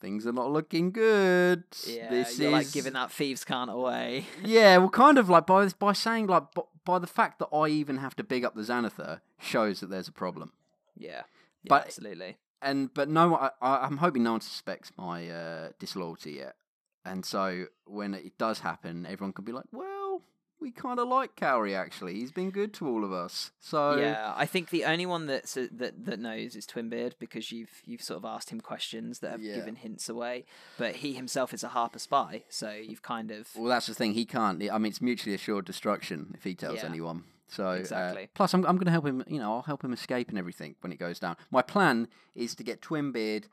[0.00, 1.64] things are not looking good.
[1.86, 4.26] Yeah, this you're is like giving that thieves can't away.
[4.44, 7.68] yeah, well, kind of like by by saying like b- by the fact that I
[7.68, 10.52] even have to big up the Xanathar shows that there's a problem.
[10.96, 11.22] yeah, yeah
[11.68, 12.38] But- absolutely.
[12.62, 16.56] and but no, I, I'm hoping no one suspects my uh, disloyalty yet.
[17.04, 20.22] And so when it does happen, everyone can be like, "Well,
[20.60, 21.74] we kind of like Cowrie.
[21.74, 25.26] Actually, he's been good to all of us." So yeah, I think the only one
[25.26, 29.20] that's uh, that that knows is Twinbeard because you've you've sort of asked him questions
[29.20, 29.54] that have Yeah.
[29.54, 30.44] given hints away.
[30.76, 34.12] But he himself is a Harper spy, so you've kind of well, that's the thing.
[34.12, 34.62] He can't.
[34.70, 36.86] I mean, it's mutually assured destruction if he tells Yeah.
[36.90, 37.24] anyone.
[37.48, 38.28] So uh, Exactly.
[38.34, 39.24] plus, I'm I'm going to help him.
[39.26, 41.36] You know, I'll help him escape and everything when it goes down.
[41.50, 43.44] My plan is to get Twinbeard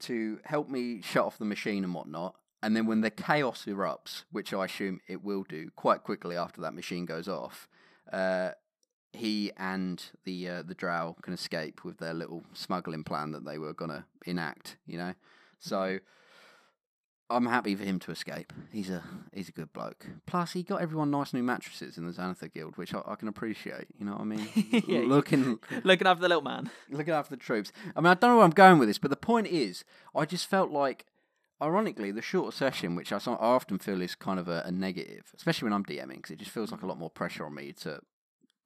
[0.00, 2.34] to help me shut off the machine and whatnot.
[2.62, 6.60] And then when the chaos erupts, which I assume it will do quite quickly after
[6.60, 7.68] that machine goes off,
[8.12, 8.50] uh,
[9.12, 13.58] he and the uh, the Drow can escape with their little smuggling plan that they
[13.58, 14.76] were gonna enact.
[14.86, 15.14] You know,
[15.58, 15.98] so
[17.28, 18.52] I'm happy for him to escape.
[18.70, 20.06] He's a he's a good bloke.
[20.26, 23.28] Plus, he got everyone nice new mattresses in the Xanathar Guild, which I, I can
[23.28, 23.86] appreciate.
[23.98, 24.48] You know what I mean?
[24.86, 26.70] Yeah, looking looking after the little man.
[26.90, 27.72] looking after the troops.
[27.96, 30.24] I mean, I don't know where I'm going with this, but the point is, I
[30.26, 31.06] just felt like,
[31.62, 34.72] ironically, the shorter session, which I, so- I often feel is kind of a, a
[34.72, 37.54] negative, especially when I'm DMing, because it just feels like a lot more pressure on
[37.54, 38.00] me to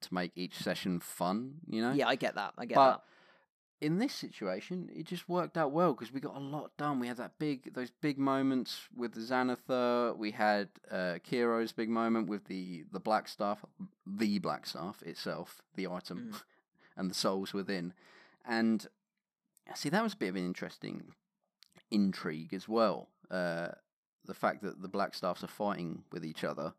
[0.01, 1.55] to make each session fun.
[1.67, 1.91] You know?
[1.93, 2.53] Yeah, I get that.
[2.57, 3.85] I get But that.
[3.85, 6.99] in this situation, it just worked out well because we got a lot done.
[6.99, 10.15] We had that big, those big moments with the Xanathar.
[10.15, 13.65] We had uh, Kiro's big moment with the the black staff,
[14.05, 16.41] the black staff itself, the item, Mm.
[16.97, 17.93] and the souls within.
[18.45, 18.85] And
[19.75, 21.13] see, that was a bit of an interesting
[21.91, 23.09] intrigue as well.
[23.29, 23.69] Uh,
[24.25, 26.73] the fact that the black staffs are fighting with each other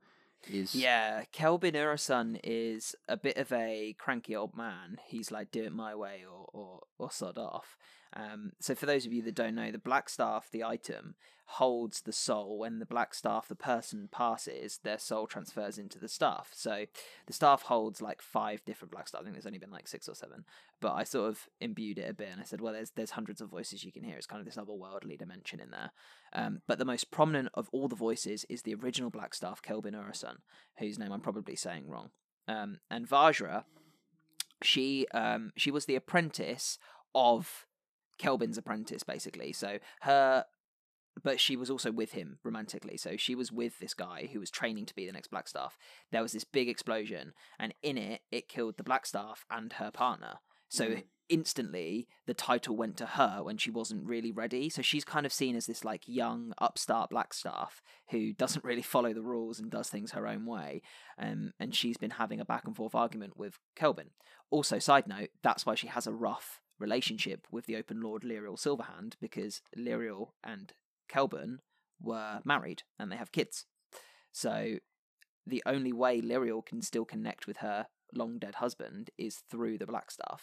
[0.51, 4.99] is Yeah, Khelben Arunsun is a bit of a cranky old man.
[5.07, 7.77] He's like, do it my way or, or, or sod off.
[8.19, 11.15] Um, so, for those of you that don't know, the Black Staff, the item,
[11.53, 12.59] holds the soul.
[12.59, 16.51] When the Black Staff, the person passes, their soul transfers into the staff.
[16.53, 16.87] So,
[17.27, 19.21] the staff holds like five different Black Staff.
[19.21, 20.45] I think there's only been like six or seven.
[20.81, 23.41] But I sort of imbued it a bit and I said, well, there's, there's hundreds
[23.41, 24.17] of voices you can hear.
[24.17, 25.91] It's kind of this otherworldly dimension in there.
[26.33, 29.95] Um, but the most prominent of all the voices is the original Black Staff, Khelben
[29.95, 30.37] Arunsun,
[30.79, 32.11] whose name I'm probably saying wrong.
[32.49, 33.65] Um, and Vajra,
[34.63, 36.79] she um, she was the apprentice
[37.15, 37.67] of
[38.19, 39.53] Khelben's apprentice, basically.
[39.53, 40.45] So her,
[41.23, 42.97] but she was also with him romantically.
[42.97, 45.77] So she was with this guy who was training to be the next Black Staff.
[46.13, 49.91] There was this big explosion, and in it, it killed the Black Staff and her
[49.91, 50.39] partner,
[50.71, 51.05] So Mm.
[51.31, 54.69] instantly the title went to her when she wasn't really ready.
[54.69, 59.15] So she's kind of seen as this like young upstart Blackstaff who doesn't really follow
[59.15, 60.83] the rules and does things her own way.
[61.19, 64.11] Um, and she's been having a back and forth argument with Khelben.
[64.51, 68.57] Also, side note, that's why she has a rough relationship with the Open Lord Laeral
[68.57, 70.73] Silverhand because Laeral and
[71.11, 71.59] Khelben
[72.01, 73.67] were married and they have kids.
[74.33, 74.79] So
[75.47, 79.87] the only way Laeral can still connect with her long dead husband is through the
[79.87, 80.41] Black Blackstaff,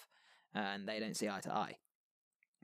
[0.53, 1.77] and they don't see eye to eye.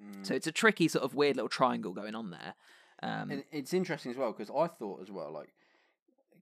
[0.01, 0.25] Mm.
[0.25, 2.55] So it's a tricky sort of weird little triangle going on there.
[3.03, 5.53] Um, And it's interesting as well because I thought as well, like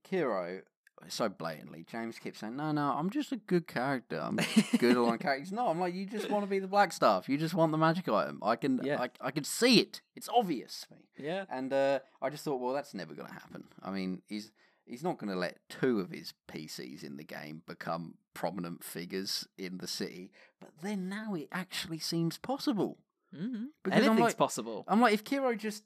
[0.08, 0.62] Kiro,
[1.08, 1.84] so blatantly.
[1.90, 4.20] James keeps saying, "No, no, I'm just a good character.
[4.20, 4.38] I'm
[4.78, 5.68] good along character." He's not.
[5.68, 7.28] I'm like, you just want to be the black staff.
[7.28, 8.38] You just want the magic item.
[8.42, 9.00] I can, Yeah.
[9.00, 10.00] I, I can see it.
[10.14, 10.98] It's obvious me.
[11.18, 13.64] yeah, And uh, I just thought, well, that's never going to happen.
[13.82, 14.52] I mean, he's
[14.86, 19.46] he's not going to let two of his PCs in the game become prominent figures
[19.56, 20.32] in the city.
[20.60, 22.98] But then now it actually seems possible.
[23.34, 23.66] mm-hmm.
[23.84, 24.84] Because I'm anything's like- possible.
[24.88, 25.84] I'm like, if Kiro just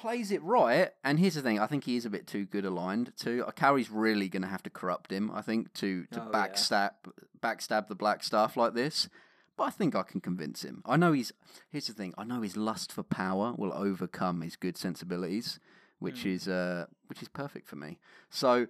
[0.00, 2.64] plays it right, and here's the thing, I think he is a bit too good
[2.64, 3.44] aligned too.
[3.56, 6.46] Carrie's really going to have to corrupt him, I think, to to Oh, yeah.
[6.48, 6.90] backstab
[7.40, 9.08] backstab the black staff like this.
[9.56, 10.82] But I think I can convince him.
[10.86, 11.32] I know he's.
[11.70, 12.14] Here's the thing.
[12.16, 15.60] I know his lust for power will overcome his good sensibilities,
[15.98, 16.34] which Mm.
[16.34, 17.98] is uh, which is perfect for me.
[18.30, 18.66] So,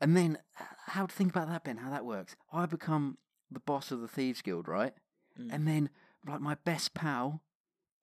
[0.00, 0.38] and then
[0.86, 1.76] how to think about that, Ben?
[1.78, 2.34] How that works?
[2.52, 3.18] I become
[3.50, 4.94] the boss of the thieves guild, right?
[5.38, 5.50] Mm.
[5.54, 5.90] And then
[6.26, 7.42] like my best pal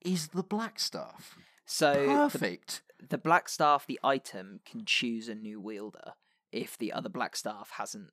[0.01, 1.37] is the black staff.
[1.65, 2.81] So Perfect.
[3.09, 6.13] the Black Staff, the item, can choose a new wielder
[6.51, 8.09] if the other Black Staff hasn't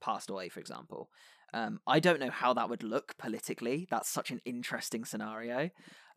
[0.00, 1.10] passed away, for example.
[1.54, 3.86] Um, I don't know how that would look politically.
[3.90, 5.70] That's such an interesting scenario.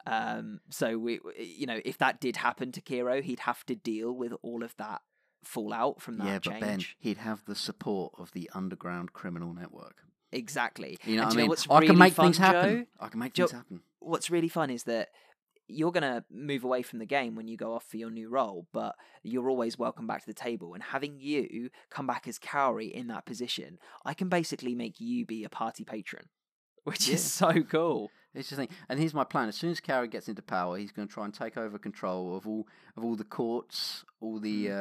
[0.06, 4.12] Um, so we, you know, if that did happen to Kiro, he'd have to deal
[4.12, 5.02] with all of that
[5.44, 6.60] fallout from that yeah, change.
[6.60, 10.02] but Ben, he'd have the support of the underground criminal network.
[10.32, 10.98] Exactly.
[11.06, 11.50] You know And what I mean?
[11.50, 12.76] what's I really can make fun, things happen.
[12.80, 12.86] Joe?
[13.00, 13.82] I can make Joe- things happen.
[14.00, 15.10] what's really fun is that
[15.72, 18.30] you're going to move away from the game when you go off for your new
[18.30, 20.74] role, but you're always welcome back to the table.
[20.74, 25.26] And having you come back as Cowrie in that position, I can basically make you
[25.26, 26.26] be a party patron,
[26.84, 27.16] which Yeah.
[27.16, 28.10] is so cool.
[28.34, 28.70] It's just thing.
[28.88, 29.50] And here's my plan.
[29.50, 32.38] As soon as Cowrie gets into power, he's going to try and take over control
[32.38, 34.72] of all of all the courts, all the Mm.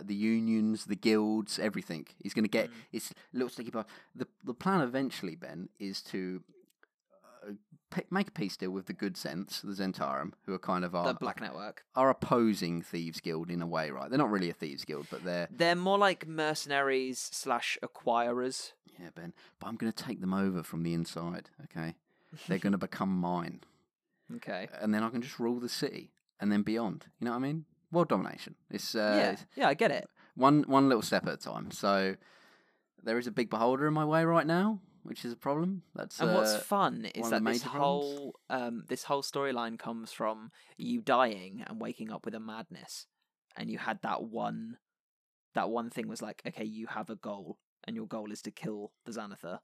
[0.00, 2.06] uh, the unions, the guilds, everything.
[2.22, 2.74] He's going to get Mm.
[2.92, 3.84] it's little sticky bar.
[4.14, 6.42] The the plan eventually, Ben, is to
[8.10, 11.06] make a peace deal with the good sense, the Zhentarim, who are kind of our
[11.06, 11.84] the Black Network.
[11.94, 14.08] are opposing thieves guild in a way, right?
[14.08, 18.72] They're not really a thieves guild, but they're They're more like mercenaries slash acquirers.
[19.00, 19.32] yeah, Ben.
[19.58, 21.50] But I'm going to take them over from the inside.
[21.64, 21.94] Okay,
[22.48, 23.60] they're going to become mine.
[24.36, 24.68] Okay.
[24.80, 27.04] and then I can just rule the city and then beyond.
[27.20, 27.66] You know what I mean?
[27.92, 28.54] World domination.
[28.70, 30.08] It's uh, yeah, it's yeah, I get it.
[30.34, 31.70] one one little step at a time.
[31.70, 32.16] So
[33.02, 35.82] there is a big beholder in my way right now, which is a problem.
[35.94, 40.50] That's And what's uh, fun is that this whole um, this whole storyline comes from
[40.76, 43.06] you dying and waking up with a madness,
[43.56, 44.78] and you had that one,
[45.54, 48.50] that one thing was like, okay, you have a goal, and your goal is to
[48.50, 49.60] kill the Xanathar,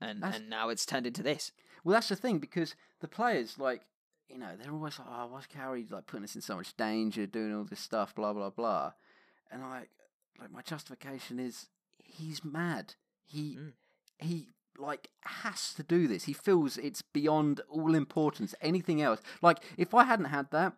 [0.00, 1.52] and That's- and now it's turned into this.
[1.84, 3.82] well, that's the thing because the players like.
[4.30, 7.26] You know, they're always like, "Oh, why's Carrie like putting us in so much danger,
[7.26, 8.92] doing all this stuff, blah blah blah,"
[9.50, 9.86] and I,
[10.38, 11.68] like, my justification is
[12.04, 12.96] he's mad.
[13.24, 13.72] He Mm.
[14.18, 16.24] He like has to do this.
[16.24, 18.54] He feels it's beyond all importance.
[18.60, 20.74] Anything else, like if I hadn't had that,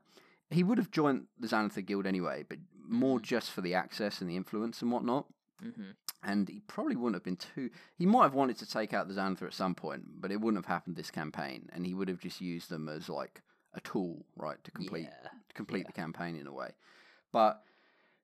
[0.51, 3.23] he would have joined the Xanathar Guild anyway, but more Mhm.
[3.23, 5.27] just for the access and the influence and whatnot.
[5.63, 5.91] Mm-hmm.
[6.23, 7.71] And he probably wouldn't have been too.
[7.95, 10.59] He might have wanted to take out the Xanathar at some point, but it wouldn't
[10.65, 11.69] have happened this campaign.
[11.73, 13.43] And he would have just used them as like
[13.75, 15.29] a tool, right, to complete Yeah.
[15.49, 15.87] to complete yeah.
[15.89, 16.73] the campaign in a way.
[17.33, 17.63] But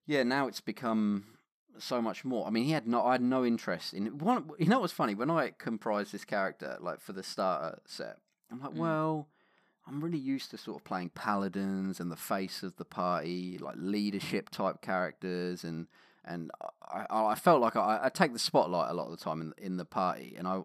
[0.07, 1.36] yeah, now it's become
[1.83, 2.47] so much more.
[2.47, 4.51] I mean, he had no, I had no interest in one.
[4.59, 5.15] You know what's funny?
[5.15, 8.19] When I comprised this character, like for the starter set,
[8.51, 8.77] I'm like, Mm.
[8.79, 9.29] well,
[9.87, 13.77] I'm really used to sort of playing paladins and the face of the party, like
[13.79, 15.87] leadership type characters, and
[16.25, 16.51] and
[16.83, 19.53] I, I, felt like I, I take the spotlight a lot of the time in
[19.65, 20.63] in the party, and I,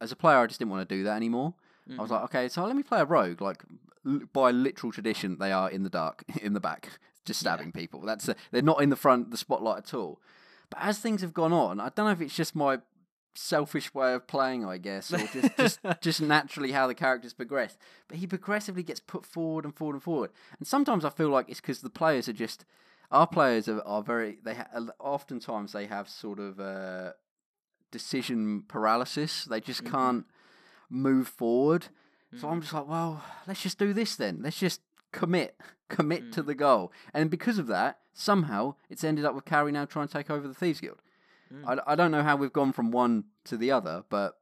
[0.00, 1.54] as a player, I just didn't want to do that anymore.
[1.88, 2.14] I was Mhm.
[2.14, 3.40] like, okay, so let me play a rogue.
[3.40, 3.62] Like
[4.04, 7.52] l- by literal tradition, they are in the dark, in the back, just Yeah.
[7.54, 8.00] stabbing people.
[8.00, 10.20] That's a, they're not in the front, the spotlight at all.
[10.70, 12.80] But as things have gone on, I don't know if it's just my
[13.34, 17.76] selfish way of playing, I guess, or just just, just naturally how the characters progress.
[18.08, 20.30] But he progressively gets put forward and forward and forward.
[20.58, 22.64] And sometimes I feel like it's because the players are just
[23.10, 27.12] our players are, are very they ha- oftentimes they have sort of uh,
[27.90, 29.44] decision paralysis.
[29.44, 29.90] They just Mhm.
[29.90, 30.26] can't
[30.90, 31.88] move forward.
[32.36, 32.52] So Mhm.
[32.52, 34.40] I'm just like, well, let's just do this then.
[34.42, 34.80] Let's just
[35.12, 36.46] commit, commit to Mm.
[36.46, 36.92] the goal.
[37.14, 40.48] And because of that, somehow it's ended up with Carrie now trying to take over
[40.48, 40.98] the Thieves Guild.
[41.52, 41.80] Mm.
[41.86, 44.34] I, I don't know how we've gone from one to the other, but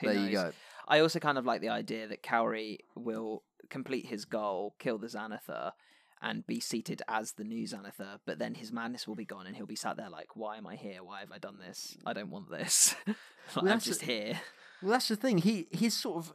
[0.00, 0.52] Who there you go.
[0.86, 5.06] I also kind of like the idea that Cowrie will complete his goal, kill the
[5.06, 5.72] Xanathar,
[6.20, 9.56] and be seated as the new Xanathar, but then his madness will be gone and
[9.56, 11.02] he'll be sat there like, Why am I here?
[11.02, 11.96] Why have I done this?
[12.06, 12.94] I don't want this.
[13.06, 13.16] like,
[13.56, 14.40] I'm that's just a- here.
[14.82, 15.38] Well, that's the thing.
[15.38, 16.32] He his sort of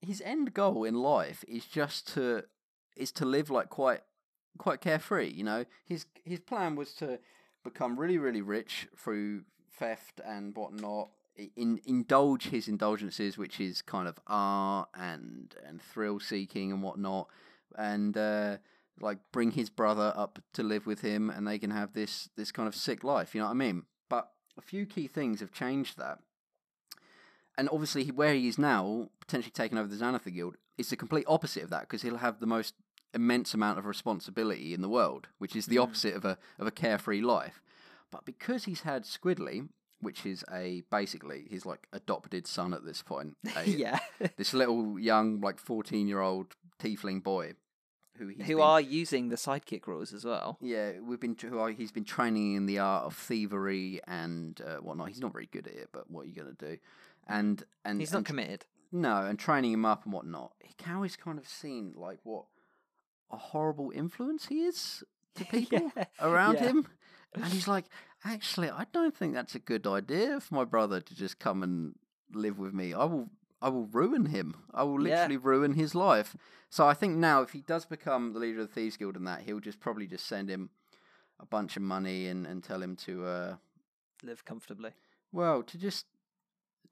[0.00, 2.44] his end goal in life is just to
[2.96, 4.00] is to live like quite
[4.56, 5.30] quite carefree.
[5.30, 7.18] You know, his his plan was to
[7.64, 9.42] become really really rich through
[9.78, 11.10] theft and whatnot.
[11.54, 17.28] In, indulge his indulgences, which is kind of art and and thrill seeking and whatnot,
[17.76, 18.56] and uh,
[19.00, 22.50] like bring his brother up to live with him, and they can have this this
[22.50, 23.34] kind of sick life.
[23.34, 23.82] You know what I mean?
[24.08, 26.20] But a few key things have changed that
[27.58, 31.24] and obviously where he is now, potentially taking over the Xanathar Guild, is the complete
[31.26, 32.74] opposite of that because he'll have the most
[33.16, 36.70] immense amount of responsibility in the world, which is the opposite of a of a
[36.70, 37.60] carefree life.
[38.12, 39.68] But because he's had Squidly,
[40.00, 43.98] which is a basically his like adopted son at this point, a, yeah.
[44.36, 47.54] this little young like fourteen year old tiefling boy,
[48.18, 50.58] who he's Who been- are using the sidekick rules as well.
[50.60, 54.76] yeah, we've been who are, he's been training in the art of thievery and uh,
[54.76, 55.08] whatnot.
[55.08, 56.78] He's not very good at it, but what are you gonna do?
[57.26, 58.66] And and He's not and committed.
[58.92, 60.52] no, and training him up and whatnot.
[60.78, 62.44] Cowrie's kind of seen like what
[63.30, 65.02] a horrible influence he is
[65.34, 66.68] to people Yeah, around yeah.
[66.68, 66.86] him,
[67.34, 67.86] and he's like,
[68.24, 71.94] actually, I don't think that's a good idea for my brother to just come and
[72.32, 72.94] live with me.
[72.94, 73.28] I will,
[73.60, 74.54] I will ruin him.
[74.72, 75.22] I will Yeah.
[75.26, 76.36] literally ruin his life.
[76.70, 79.26] So I think now, if he does become the leader of the Thieves Guild and
[79.26, 80.70] that, he'll just probably just send him
[81.38, 83.56] a bunch of money and, and tell him to uh,
[84.22, 84.90] Live comfortably.
[85.32, 86.06] well, to just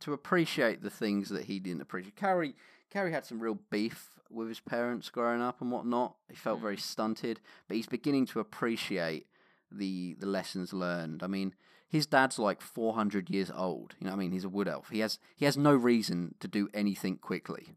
[0.01, 2.16] to appreciate the things that he didn't appreciate.
[2.16, 2.55] Cowrie
[2.90, 6.16] Cowrie had some real beef with his parents growing up and whatnot.
[6.29, 6.81] He felt very mm.
[6.81, 9.27] stunted, but he's beginning to appreciate
[9.70, 11.23] the the lessons learned.
[11.23, 11.55] I mean,
[11.88, 13.94] his dad's like four hundred years old.
[13.99, 14.88] You know, what I mean, he's a wood elf.
[14.90, 17.77] He has he has no reason to do anything quickly.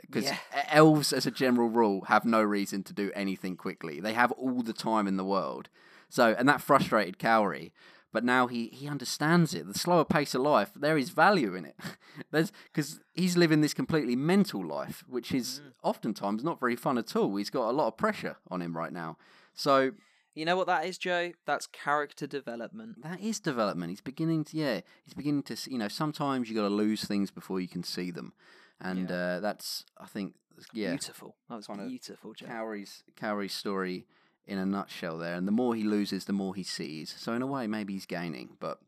[0.00, 0.38] Because Yeah.
[0.70, 4.00] elves, as a general rule, have no reason to do anything quickly.
[4.00, 5.68] They have all the time in the world.
[6.08, 7.72] So, and that frustrated Cowrie.
[8.12, 9.66] But now he, he understands it.
[9.66, 11.76] The slower pace of life, there is value in it.
[12.30, 17.14] There's because he's living this completely mental life, which is oftentimes not very fun at
[17.14, 17.36] all.
[17.36, 19.18] He's got a lot of pressure on him right now.
[19.54, 19.92] So
[20.34, 21.32] You know what that is, Joe?
[21.46, 23.02] That's character development.
[23.02, 23.90] that is development.
[23.90, 24.80] He's beginning to yeah.
[25.04, 28.10] He's beginning to you know sometimes you got to lose things before you can see
[28.10, 28.32] them,
[28.80, 30.34] and uh, that's I think
[30.72, 30.90] yeah.
[30.90, 31.36] Beautiful.
[31.48, 32.46] That was Kinda beautiful, Joe.
[32.46, 34.06] Cowrie's Cowrie's story
[34.48, 35.34] in a nutshell there.
[35.34, 37.14] And the more he loses, the more he sees.
[37.18, 38.56] So in a way, maybe he's gaining.
[38.58, 38.80] But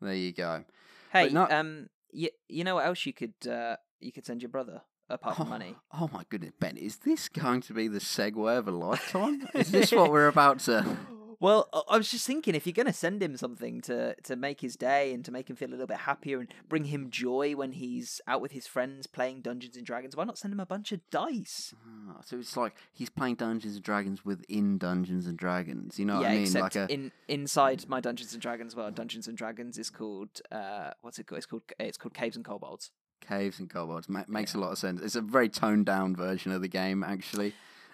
[0.00, 0.64] there you go.
[1.12, 4.48] hey, no- um, you, you know what else you could uh, you could send your
[4.50, 5.76] brother apart from money?
[5.92, 6.76] Oh my goodness, Ben!
[6.76, 9.46] Is this going to be the segue of a lifetime?
[9.54, 10.96] is this what we're about to?
[11.44, 14.60] Well, I- was just thinking if you're going to send him something to to make
[14.62, 17.54] his day and to make him feel a little bit happier and bring him joy
[17.54, 20.66] when he's out with his friends playing Dungeons and Dragons, why not send him a
[20.66, 21.74] bunch of dice?
[21.86, 25.98] Ah, so it's like he's playing Dungeons and Dragons within Dungeons and Dragons.
[25.98, 26.42] You know yeah, what I mean?
[26.42, 30.40] except like a in inside my Dungeons and Dragons world, Dungeons and Dragons is called
[30.50, 31.36] uh, what's it called?
[31.38, 32.90] It's called it's called Caves and Kobolds.
[33.20, 34.08] caves and kobolds.
[34.08, 35.02] Ma- makes a lot of sense.
[35.02, 37.52] It's a very toned down version of the game, actually.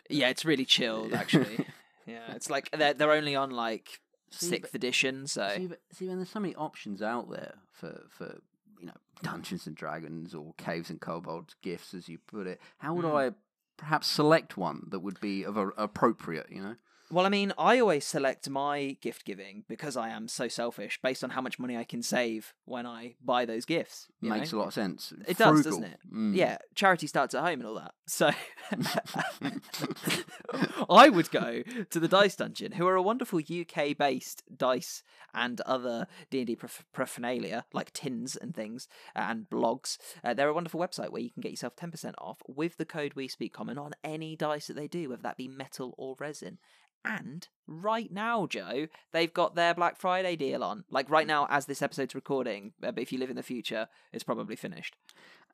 [0.09, 1.67] Yeah, it's really chilled actually.
[2.07, 6.07] yeah, it's like they're they're only on like See, sixth edition, so See, but, see,
[6.09, 8.39] when there's so many options out there for for
[8.79, 12.95] you know Dungeons and Dragons or Caves and Kobolds gifts, as you put it, how
[12.95, 13.31] would Mm.
[13.33, 13.35] I
[13.77, 16.47] perhaps select one that would be of a, appropriate?
[16.51, 16.77] You know,
[17.13, 21.25] Well, I mean, I always select my gift giving because I am so selfish based
[21.25, 24.07] on how much money I can save when I buy those gifts.
[24.21, 24.59] makes know?
[24.59, 25.13] a lot of sense.
[25.27, 25.81] It does, Frugal.
[25.81, 25.99] doesn't it?
[26.13, 26.37] Mm.
[26.37, 27.95] Yeah, charity starts at home and all that.
[28.07, 28.31] So
[30.91, 35.03] I would go to the Dice Dungeon, who are a wonderful UK-based dice
[35.35, 39.99] and other D&D prof- paraphernalia like tins and things and blogs.
[40.23, 43.15] Uh, they're a wonderful website where you can get yourself 10% off with the code
[43.15, 46.59] We Speak Common on any dice that they do, whether that be metal or resin.
[47.05, 50.85] And right now, Joe, they've got their Black Friday deal on.
[50.91, 53.89] Like right now, as this episode's recording, uh, but if you live in the future,
[54.13, 54.97] it's probably finished.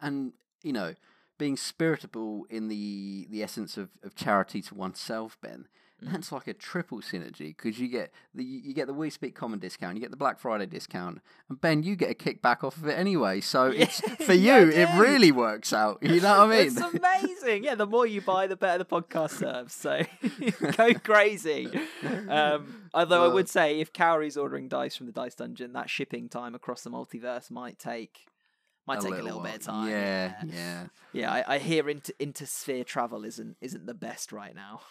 [0.01, 0.33] and
[0.63, 0.95] you know,
[1.39, 5.69] being spiritable in the the essence of, of charity to oneself, Ben.
[6.05, 6.13] Mm.
[6.13, 9.59] That's like a triple synergy because you get the you get the We Speak Common
[9.59, 12.87] discount, you get the Black Friday discount, and Ben, you get a kickback off of
[12.87, 13.41] it anyway.
[13.41, 15.99] So it's for you, Yeah, it really works out.
[16.03, 16.67] You know what I mean?
[16.67, 17.65] It's amazing.
[17.65, 19.75] Yeah, the more you buy, the better the podcast serves.
[19.75, 20.03] So
[20.77, 21.69] go crazy.
[22.29, 26.29] Um, although I would say, if Cowrie's ordering dice from the Dice Dungeon, that shipping
[26.29, 28.27] time across the multiverse might take
[28.87, 29.77] might take a little bit of while.
[29.83, 29.91] time.
[29.91, 30.87] Yeah, yeah.
[31.13, 31.33] yeah.
[31.33, 34.83] I, I hear inter intersphere travel isn't isn't the best right now.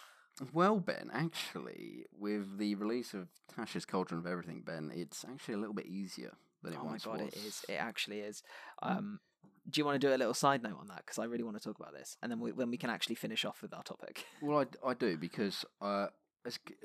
[0.52, 5.58] Well, Ben, actually, with the release of Tasha's Cauldron of Everything, Ben, it's actually a
[5.58, 6.32] little bit easier
[6.62, 7.28] than it Oh my once god, was.
[7.28, 7.64] it is.
[7.68, 8.42] It actually is.
[8.82, 9.20] Um,
[9.70, 10.98] Do you want to do a little side note on that?
[10.98, 13.14] Because I really want to talk about this, and then we, when we can actually
[13.14, 14.24] finish off with our topic.
[14.42, 16.08] Well, I, I do because uh,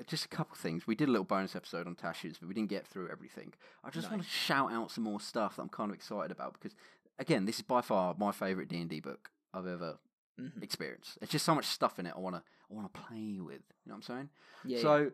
[0.06, 0.86] just a couple things.
[0.86, 3.52] We did a little bonus episode on Tasha's, but we didn't get through everything.
[3.84, 6.54] I just want to shout out some more stuff that I'm kind of excited about
[6.54, 6.74] because,
[7.18, 9.98] again, this is by far my favorite D and D book I've ever
[10.42, 10.62] Mhm.
[10.62, 11.18] experienced.
[11.20, 13.62] There's just so much stuff in it I want to I want to play with.
[13.84, 14.30] You know what I'm saying?
[14.64, 14.76] Yeah.
[14.76, 14.82] yeah.
[14.82, 15.12] so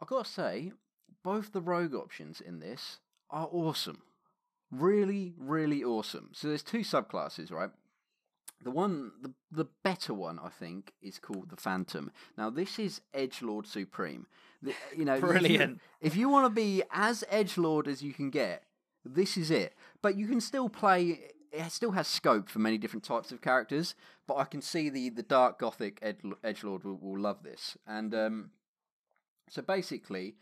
[0.00, 0.72] I gotta say,
[1.22, 2.98] both the rogue options in this
[3.30, 4.02] are awesome.
[4.70, 6.30] Really, really awesome.
[6.32, 7.70] So there's two subclasses, right?
[8.62, 12.10] The one, the the better one, I think, is called the Phantom.
[12.36, 14.26] Now this is Edge Lord Supreme.
[14.62, 15.80] The, you know, if you- Brilliant.
[16.00, 18.64] If you want to be as Edge Lord as you can get,
[19.04, 19.74] this is it.
[20.02, 21.30] But you can still play.
[21.52, 23.94] It still has scope for many different types of characters.
[24.26, 27.76] But I can see the the dark gothic Edge Lord will, will love this.
[27.86, 28.50] And um,
[29.48, 30.36] so basically,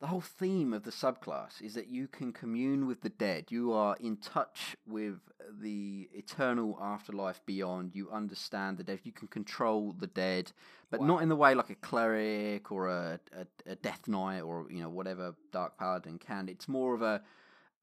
[0.00, 3.46] the whole theme of the subclass is that you can commune with the dead.
[3.48, 5.20] You are in touch with
[5.50, 7.94] the eternal afterlife beyond.
[7.94, 9.00] You understand the dead.
[9.04, 10.52] You can control the dead,
[10.90, 14.66] but not in the way like a cleric or a, a, a death knight or
[14.70, 16.50] you know whatever dark paladin can.
[16.50, 17.22] It's more of a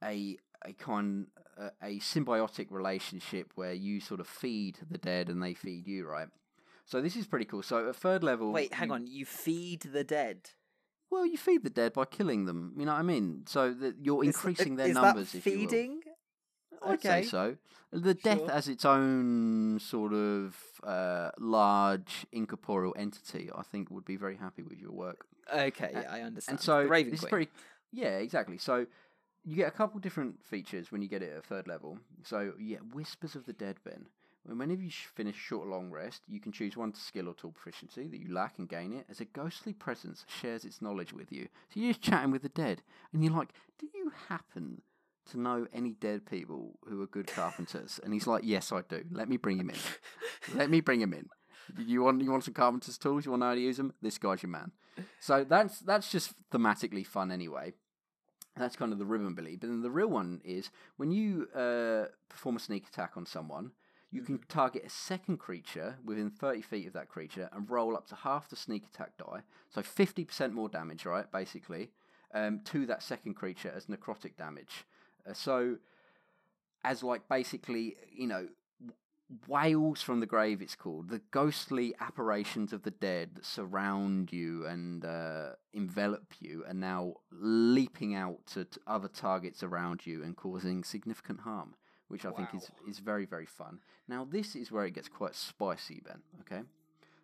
[0.04, 5.42] a a kind a, a symbiotic relationship where you sort of feed the dead and
[5.42, 6.28] they feed you, right?
[6.86, 7.64] So this is pretty cool.
[7.64, 9.08] So at third level, Wait, hang you- on.
[9.08, 10.50] You feed the dead.
[11.10, 12.74] well, you feed the dead by killing them.
[12.78, 13.44] You know what I mean?
[13.48, 15.32] So that you're Is- increasing their numbers.
[15.32, 15.60] That if you will.
[15.70, 16.02] feeding?
[16.84, 17.24] I'd okay.
[17.24, 17.58] say so.
[17.92, 18.52] The death Sure.
[18.52, 24.64] as its own sort of uh, large incorporeal entity, I think, would be very happy
[24.64, 25.26] with your work.
[25.54, 26.58] Okay, yeah, I understand.
[26.58, 27.52] And so the Raven this is pretty.
[27.92, 28.58] Yeah, exactly.
[28.58, 28.88] So
[29.44, 31.98] you get a couple different features when you get it at third level.
[32.24, 33.78] So you get Whispers of the Dead.
[33.84, 37.34] When whenever you sh- finish short or long rest, you can choose one skill or
[37.34, 41.14] tool proficiency that you lack and gain it as a ghostly presence shares its knowledge
[41.14, 41.48] with you.
[41.74, 42.82] So you're just chatting with the dead,
[43.14, 44.82] and you're like, "Do you happen
[45.30, 49.04] to know any dead people who are good carpenters?" And he's like, "Yes, I do.
[49.12, 49.78] Let me bring him in.
[50.56, 51.30] Let me bring him in.
[51.78, 53.26] You want you want some carpenter's tools?
[53.26, 53.94] You want to know how to use them?
[54.02, 54.72] This guy's your man."
[55.20, 57.74] So that's that's just thematically fun anyway.
[58.62, 59.56] That's kind of the ribbon ability.
[59.56, 63.72] But then the real one is when you uh, perform a sneak attack on someone,
[64.12, 68.08] you can target a second creature within 30 feet of that creature and roll up
[68.10, 69.42] to half the sneak attack die.
[69.70, 71.90] So 50% more damage, right, basically,
[72.36, 74.86] um, to that second creature as necrotic damage.
[75.28, 75.78] Uh, so,
[76.84, 78.48] as like basically, you know,
[79.48, 81.10] Wails from the grave, it's called.
[81.10, 87.14] The ghostly apparitions of the dead that surround you and uh, envelop you are now
[87.32, 91.76] leaping out to, to other targets around you and causing significant harm,
[92.10, 93.80] which I think is, is very, very fun.
[94.08, 96.64] Now, this is where it gets quite spicy, Ben, okay?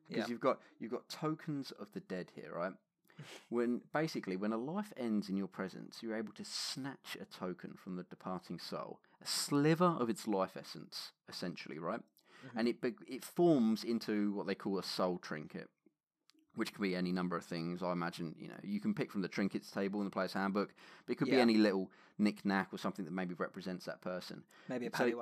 [0.07, 0.31] Because Yeah.
[0.31, 2.73] you've got you've got tokens of the dead here, right?
[3.49, 7.73] When basically when a life ends in your presence, you're able to snatch a token
[7.75, 11.99] from the departing soul, a sliver of its life essence, essentially, right?
[12.45, 12.59] Mm-hmm.
[12.59, 15.69] And it be- it forms into what they call a soul trinket,
[16.55, 17.81] which can be any number of things.
[17.81, 20.73] I imagine you know you can pick from the trinkets table in the player's handbook,
[21.05, 24.43] but it could be any little knick knack or something that maybe represents that person.
[24.69, 25.17] Maybe a So-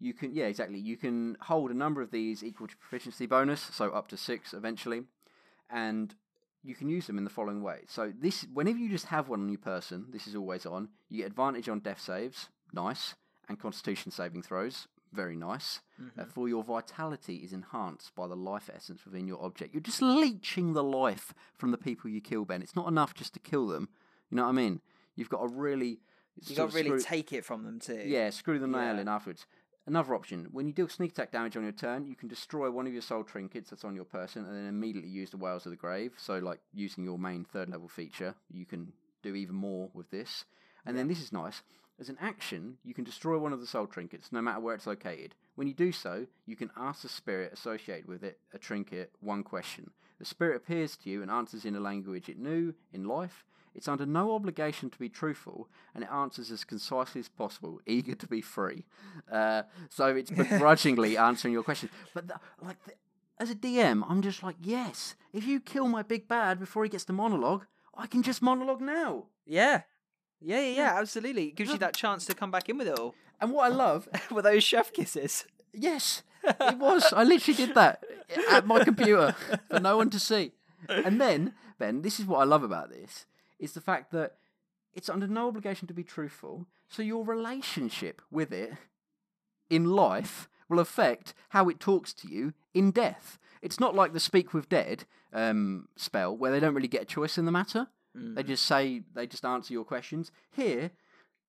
[0.00, 0.78] You can, yeah, exactly.
[0.78, 4.52] You can hold a number of these equal to proficiency bonus, so up to six
[4.52, 5.04] eventually,
[5.70, 6.14] and
[6.64, 7.80] you can use them in the following way.
[7.86, 10.88] So this, whenever you just have one on your person, this is always on.
[11.10, 13.14] You get advantage on death saves, nice,
[13.48, 15.80] and Constitution saving throws, very nice.
[16.18, 19.72] Uh, for your vitality is enhanced by the life essence within your object.
[19.74, 22.62] You're just leeching the life from the people you kill, Ben.
[22.62, 23.88] It's not enough just to kill them.
[24.30, 24.80] You know what I mean?
[25.14, 26.00] You've got to really.
[26.42, 28.02] You got to really screw- take it from them too.
[28.04, 29.00] yeah, screw the nail Yeah.
[29.02, 29.46] in afterwards.
[29.86, 32.86] Another option: when you deal sneak attack damage on your turn, you can destroy one
[32.86, 35.70] of your soul trinkets that's on your person, and then immediately use the Wails of
[35.70, 36.14] the Grave.
[36.16, 40.44] So, like using your main third level feature, you can do even more with this.
[40.86, 41.62] And then this is nice.
[42.00, 44.86] As an action, you can destroy one of the soul trinkets, no matter where it's
[44.86, 45.34] located.
[45.54, 49.44] When you do so, you can ask the spirit associated with it, a trinket, one
[49.44, 49.90] question.
[50.18, 53.44] The spirit appears to you and answers in a language it knew in life.
[53.74, 58.14] It's under no obligation to be truthful, and it answers as concisely as possible, eager
[58.14, 58.84] to be free.
[59.30, 61.90] Uh, so it's begrudgingly answering your question.
[62.14, 62.92] But the, like, the,
[63.38, 65.16] as a DM, I'm just like, yes.
[65.32, 67.66] If you kill my big bad before he gets to monologue,
[67.96, 69.24] I can just monologue now.
[69.44, 69.82] Yeah.
[70.40, 71.46] Yeah, yeah, yeah, absolutely.
[71.46, 73.14] It gives you that chance to come back in with it all.
[73.40, 75.46] And what I love, with those chef kisses.
[75.72, 77.12] yes, it was.
[77.12, 78.04] I literally did that
[78.50, 79.34] at my computer
[79.70, 80.52] for no one to see.
[80.88, 83.24] And then, Ben, this is what I love about this
[83.58, 84.36] is the fact that
[84.92, 86.66] it's under no obligation to be truthful.
[86.88, 88.72] So your relationship with it
[89.70, 93.38] in life will affect how it talks to you in death.
[93.62, 97.06] It's not like the speak with dead um, spell where they don't really get a
[97.06, 97.88] choice in the matter.
[98.16, 100.30] They just say they just answer your questions.
[100.52, 100.92] Here,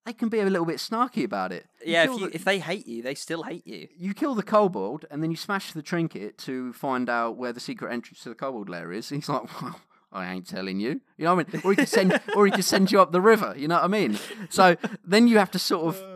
[0.04, 1.66] they can be a little bit snarky about it.
[1.84, 3.86] You Yeah, if you the- if they hate you, they still hate you.
[3.96, 7.60] you kill the kobold and then you smash the trinket to find out where the
[7.60, 9.08] secret entrance to the kobold lair is.
[9.10, 9.80] He's like, well,
[10.12, 11.00] I ain't telling you.
[11.18, 11.62] You know what I mean?
[11.64, 13.54] Or he could send, or he could send you up the river.
[13.56, 14.18] You know what I mean?
[14.50, 16.02] So then you have to sort of.
[16.02, 16.12] Uh.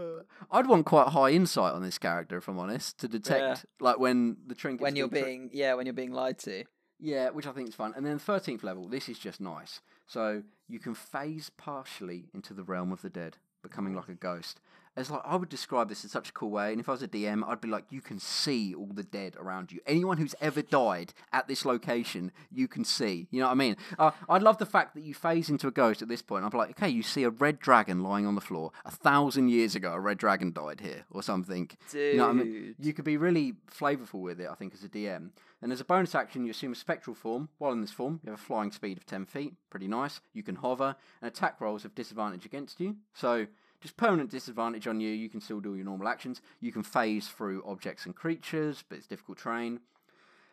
[0.53, 4.36] I'd want quite high insight on this character, if I'm honest, to detect like when
[4.47, 6.64] the trinket when you're being yeah, when you're being lied to.
[6.99, 7.93] yeah, which I think is fun.
[7.97, 9.80] And then the thirteenth level, this is just nice.
[10.07, 14.61] So you can phase partially into the realm of the dead, becoming like a ghost.
[14.97, 16.72] It's like I would describe this in such a cool way.
[16.72, 19.36] And if I was a DM, I'd be like, you can see all the dead
[19.38, 19.80] around you.
[19.86, 23.28] Anyone who's ever died at this location, you can see.
[23.30, 23.76] You know what I mean?
[23.99, 26.45] Uh, I love the fact that you phase into a ghost at this point.
[26.45, 28.72] I'm like, okay, you see a red dragon lying on the floor.
[28.84, 31.70] A thousand years ago, a red dragon died here, or something.
[31.91, 32.12] Dude.
[32.12, 32.74] You know what I mean?
[32.80, 35.30] You could be really flavourful with it, I think, as a DM.
[35.63, 37.51] And as a bonus action, you assume a spectral form.
[37.59, 39.55] While in this form, you have a flying speed of 10 feet.
[39.69, 40.21] Pretty nice.
[40.33, 42.97] You can hover, and attack rolls have disadvantage against you.
[43.13, 43.47] So,
[43.81, 45.11] just permanent disadvantage on you.
[45.11, 46.41] You can still do your normal actions.
[46.61, 49.81] You can phase through objects and creatures, but it's difficult terrain.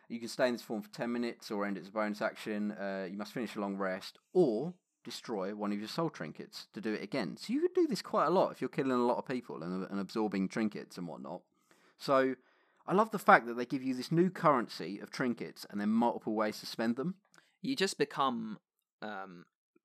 [0.08, 2.22] You can stay in this form for 10 minutes or end it as a bonus
[2.22, 2.72] action.
[2.72, 4.72] Uh, you must finish a long rest or
[5.04, 7.36] destroy one of your soul trinkets to do it again.
[7.36, 9.62] So you could do this quite a lot if you're killing a lot of people
[9.62, 11.42] and, and absorbing trinkets and whatnot.
[11.98, 12.36] So
[12.88, 15.90] I love the fact that they give you this new currency of trinkets and then
[15.90, 17.16] multiple ways to spend them.
[17.62, 18.58] You just become
[19.02, 19.44] um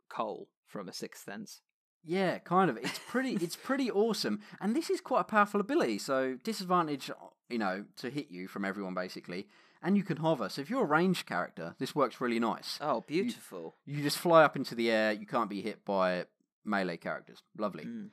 [0.10, 1.62] Cole from a sixth sense.
[2.06, 2.78] Yeah, kind of.
[2.78, 3.32] It's pretty.
[3.42, 6.00] it's pretty awesome, and this is quite a powerful ability.
[6.00, 7.10] So disadvantage,
[7.50, 9.48] you know, to hit you from everyone basically,
[9.82, 10.50] and you can hover.
[10.50, 12.78] So if you're a ranged character, this works really nice.
[12.82, 13.76] Oh, beautiful.
[13.86, 15.12] You just fly up into the air.
[15.12, 16.26] You can't be hit by
[16.66, 17.44] melee characters.
[17.58, 17.86] Lovely.
[17.86, 18.10] Mm.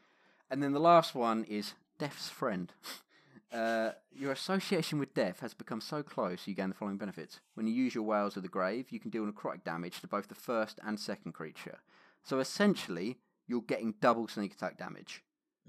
[0.51, 2.73] And then the last one is Death's friend.
[3.53, 7.41] Uh, your association with death has become so close you gain the following benefits.
[7.55, 10.29] When you use your Wails of the Grave, you can deal necrotic damage to both
[10.29, 11.79] the first and second creature.
[12.23, 15.25] So essentially, you're getting double sneak attack damage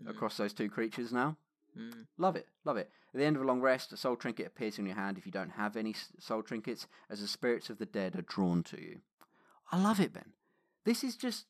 [0.08, 1.38] across those two creatures now.
[1.78, 2.06] Mm.
[2.18, 2.92] Love it, love it.
[3.14, 5.26] At the end of a long rest, a soul trinket appears in your hand if
[5.26, 8.80] you don't have any soul trinkets, as the spirits of the dead are drawn to
[8.82, 9.00] you.
[9.72, 10.34] I love it, Ben.
[10.86, 11.46] This is just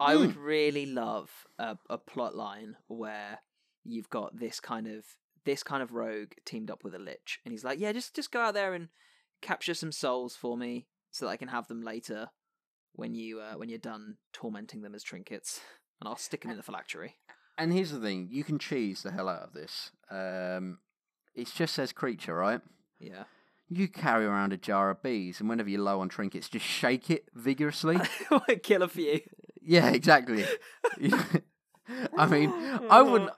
[0.00, 0.44] I would Mm.
[0.44, 3.38] really love a, a plot line where
[3.84, 5.04] you've got this kind of
[5.44, 8.30] this kind of rogue teamed up with a lich, and he's like, "Yeah, just just
[8.32, 8.88] go out there and
[9.40, 12.28] capture some souls for me, so that I can have them later
[12.92, 15.60] when you uh, when you're done tormenting them as trinkets,
[16.00, 17.16] and I'll stick them in the phylactery."
[17.56, 19.90] And here's the thing: you can cheese the hell out of this.
[20.10, 20.78] Um,
[21.34, 22.60] it just says creature, right?
[23.00, 23.24] Yeah,
[23.68, 27.10] You carry around a jar of bees, and whenever you're low on trinkets, just shake
[27.10, 27.98] it vigorously.
[28.62, 29.20] kill a few.
[29.60, 30.44] yeah, exactly.
[32.16, 32.50] I mean,
[32.90, 33.30] I wouldn't.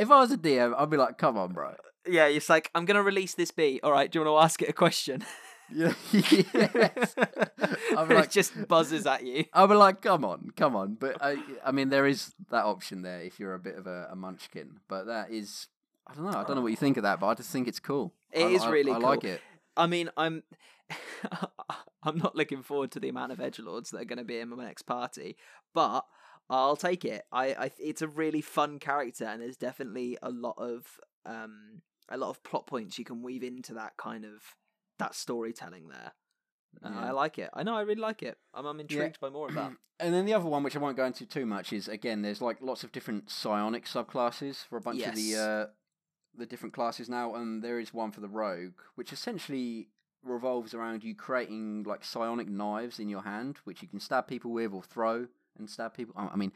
[0.00, 1.74] If I was a DM, I'd be like, "Come on, bro."
[2.06, 3.80] Yeah, it's like I'm gonna release this bee.
[3.82, 5.24] All right, do you want to ask it a question?
[5.72, 7.14] Yeah, yes.
[7.16, 9.44] And like- it just buzzes at you.
[9.54, 13.20] Be like, "Come on, come on." But I, I mean, there is that option there
[13.20, 14.80] if you're a bit of a, a munchkin.
[14.88, 15.68] But that is,
[16.08, 16.36] I don't know.
[16.36, 18.12] I don't know what you think of that, but I just think it's cool.
[18.32, 19.30] It I, is I- really I like cool.
[19.30, 19.40] it.
[19.76, 20.42] I mean, I'm
[22.02, 24.38] I'm not looking forward to the amount of edge lords that are going to be
[24.40, 25.36] in my next party,
[25.72, 26.04] but
[26.54, 27.24] I'll take it.
[27.32, 30.86] I, I it's a really fun character, and there's definitely a lot of
[31.24, 34.42] um a lot of plot points you can weave into that kind of
[34.98, 36.12] that storytelling there.
[36.84, 37.04] Uh, Yeah.
[37.06, 37.50] I like it.
[37.54, 37.74] I know.
[37.76, 38.38] I really like it.
[38.54, 39.72] I'm, I'm intrigued by more of that.
[40.02, 42.40] And then the other one, which I won't go into too much, is again there's
[42.40, 45.66] like lots of different psionic subclasses for a bunch of the uh,
[46.34, 49.88] the different classes now, and there is one for the rogue, which essentially
[50.24, 54.50] revolves around you creating like psionic knives in your hand, which you can stab people
[54.52, 55.26] with or throw
[55.58, 56.14] and stab people.
[56.16, 56.52] I mean,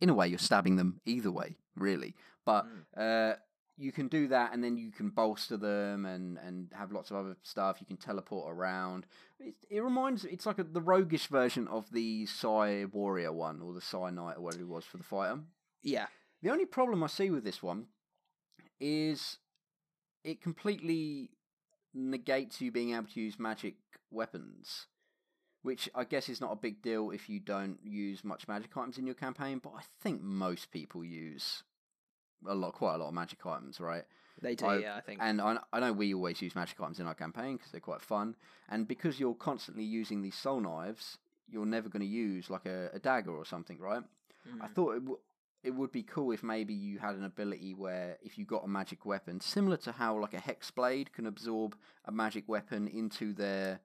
[0.00, 2.14] in a way, you're stabbing them either way, really.
[2.44, 3.34] But uh,
[3.76, 7.16] you can do that, and then you can bolster them and and have lots of
[7.16, 7.78] other stuff.
[7.80, 9.06] You can teleport around.
[9.38, 10.24] It, it reminds.
[10.24, 14.36] It's like a, the roguish version of the Psi Warrior one or the Psi Knight
[14.36, 15.40] or whatever it was for the fighter.
[15.82, 16.06] Yeah.
[16.42, 17.86] The only problem I see with this one
[18.80, 19.38] is
[20.24, 21.30] it completely
[21.94, 23.74] negates you being able to use magic
[24.10, 24.86] weapons,
[25.62, 28.98] which I guess is not a big deal if you don't use much magic items
[28.98, 29.60] in your campaign.
[29.62, 31.62] But I think most people use
[32.46, 34.04] a lot, quite a lot of magic items, right?
[34.40, 34.66] They do.
[34.66, 35.18] I- yeah, I think.
[35.20, 38.00] And I, I know we always use magic items in our campaign because they're quite
[38.02, 38.36] fun.
[38.68, 41.18] And because you're constantly using these soul knives,
[41.50, 44.02] you're never going to use like a, a dagger or something, right?
[44.62, 44.74] I Mm.
[44.74, 45.18] thought it, w-
[45.64, 48.68] it would be cool if maybe you had an ability where if you got a
[48.68, 53.32] magic weapon, similar to how like a hex blade can absorb a magic weapon into
[53.32, 53.80] their,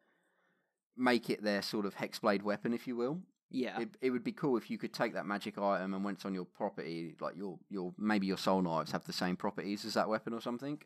[0.96, 3.20] make it their sort of hex blade weapon, if you will.
[3.50, 3.80] yeah.
[3.82, 6.26] It, it would be cool if you could take that magic item and when it's
[6.26, 9.94] on your property, like your your maybe your soul knives have the same properties as
[9.94, 10.82] that weapon or something.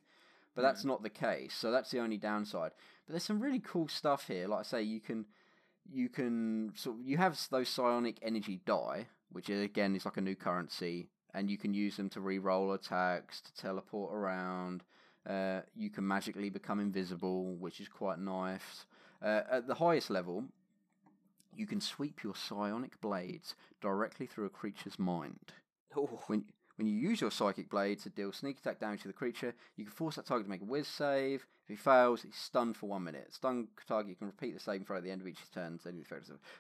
[0.56, 1.54] But that's not the case.
[1.54, 2.72] So that's the only downside.
[3.06, 4.48] But there's some really cool stuff here.
[4.48, 5.26] Like I say, you can
[5.90, 10.18] you can sort of, you have those psionic energy die, which is, again is like
[10.18, 11.10] a new currency.
[11.34, 14.84] and you can use them to re-roll attacks, to teleport around.
[15.30, 18.86] Uh, you can magically become invisible, which is quite nice.
[19.22, 20.46] Uh, at the highest level,
[21.56, 25.54] you can sweep your psionic blades directly through a creature's mind.
[26.28, 26.46] When
[26.76, 29.86] when you use your psychic blade to deal sneak attack damage to the creature, you
[29.86, 31.48] can force that target to make a Wis save.
[31.64, 33.34] If he fails, he's stunned for one minute.
[33.34, 35.80] Stunned target, you can repeat the saving throw at the end of each turn.
[35.82, 35.92] So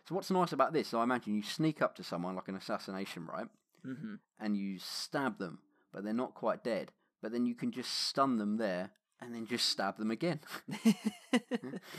[0.09, 0.87] so what's nice about this?
[0.87, 3.47] So I imagine you sneak up to someone like an assassination, right?
[3.83, 5.59] hmm and you stab them,
[5.93, 6.91] but they're not quite dead.
[7.21, 8.91] But then you can just stun them there
[9.21, 10.39] and then just stab them again.
[10.83, 10.93] you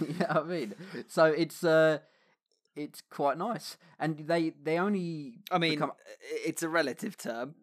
[0.00, 0.74] know what I mean?
[1.08, 1.98] So it's uh,
[2.78, 5.92] it's quite nice, and they they only I mean, become,
[6.30, 7.54] it's a relative term.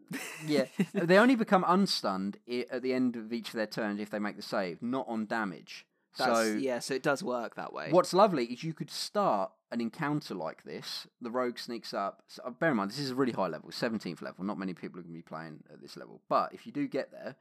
[0.45, 2.37] yeah they only become unstunned
[2.69, 5.25] at the end of each of their turns if they make the save, not on
[5.25, 5.85] damage.
[6.17, 7.87] That's, so yeah, so it does work that way.
[7.91, 11.07] What's lovely is you could start an encounter like this.
[11.21, 12.23] The rogue sneaks up.
[12.27, 14.45] So, uh, bear in mind, this is a really high level, 17th level.
[14.45, 16.21] Not many people are going to be playing at this level.
[16.29, 17.35] But if you do get there,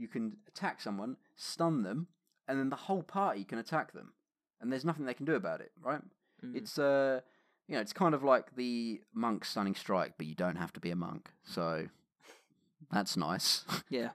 [0.00, 2.08] you can attack someone, stun them,
[2.48, 4.12] and then the whole party can attack them.
[4.60, 6.00] And there's nothing they can do about it, right?
[6.44, 6.56] Mm.
[6.56, 7.20] It's uh,
[7.68, 10.80] you know, it's kind of like the monk stunning strike, but you don't have to
[10.80, 11.30] be a monk.
[11.44, 11.86] So
[12.90, 13.64] that's nice.
[13.88, 14.10] Yeah.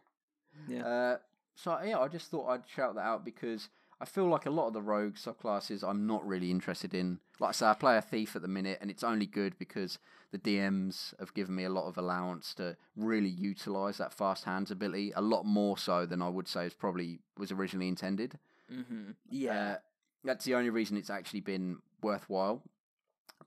[0.70, 0.86] Yeah.
[0.86, 1.18] Uh,
[1.56, 3.70] so yeah, I just thought I'd shout that out because
[4.00, 7.20] I feel like a lot of the rogue subclasses I'm not really interested in.
[7.40, 10.00] Like I say, I play a thief at the minute, and it's only good because
[10.32, 14.72] the DMs have given me a lot of allowance to really utilize that fast hands
[14.72, 18.40] ability a lot more so than I would say is probably was originally intended.
[18.70, 19.72] hmm Yeah.
[19.74, 19.78] Uh,
[20.24, 22.64] that's the only reason it's actually been worthwhile.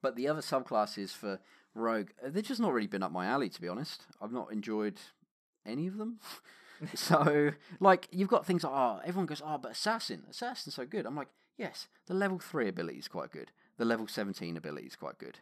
[0.00, 1.40] But the other subclasses for
[1.74, 4.02] Rogue, uh, they've just not really been up my alley, to be honest.
[4.22, 5.00] I've not enjoyed
[5.66, 6.20] any of them.
[6.94, 11.04] so, like, you've got things like, oh, everyone goes, oh, but Assassin, Assassin's so good.
[11.06, 13.50] I'm like, yes, the level 3 ability is quite good.
[13.78, 15.38] The level 17 ability is quite good.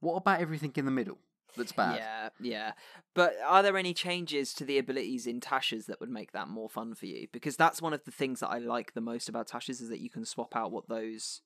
[0.00, 1.18] What about everything in the middle
[1.56, 1.96] that's bad?
[1.96, 2.72] Yeah, yeah.
[3.14, 6.68] But are there any changes to the abilities in Tasha's that would make that more
[6.68, 7.26] fun for you?
[7.32, 10.00] Because that's one of the things that I like the most about Tasha's is that
[10.00, 11.42] you can swap out what those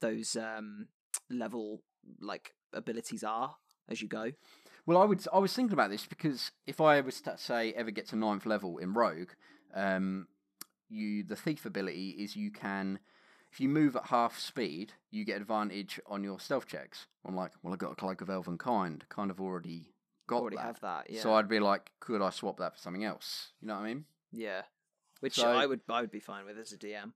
[0.00, 0.86] those um
[1.28, 1.82] level
[2.20, 3.56] like abilities are
[3.88, 4.32] as you go.
[4.86, 5.22] Well, I would.
[5.32, 8.46] I was thinking about this because if I was to say ever get to ninth
[8.46, 9.30] level in Rogue,
[9.74, 10.28] um,
[10.88, 12.98] you the thief ability is you can,
[13.50, 17.06] if you move at half speed, you get advantage on your stealth checks.
[17.24, 19.92] I'm like, well, I've got a cloak of elvenkind, kind of already
[20.26, 20.62] got Already that.
[20.66, 21.20] have that, yeah.
[21.22, 23.48] So I'd be like, could I swap that for something else?
[23.60, 24.04] You know what I mean?
[24.32, 24.62] yeah.
[25.20, 27.12] Which So- I would I would be fine with as a DM.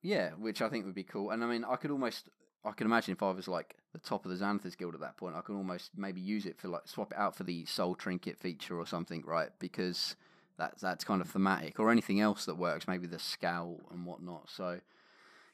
[0.00, 1.30] Yeah, which I think would be cool.
[1.30, 2.28] And I mean, I could almost,
[2.64, 5.16] I can imagine if I was like the top of the Xanathars Guild at that
[5.16, 7.94] point, I could almost maybe use it for like swap it out for the Soul
[7.96, 9.48] Trinket feature or something, right?
[9.58, 10.14] Because
[10.56, 14.48] that's that's kind of thematic, or anything else that works, maybe the scout and whatnot.
[14.50, 14.80] So,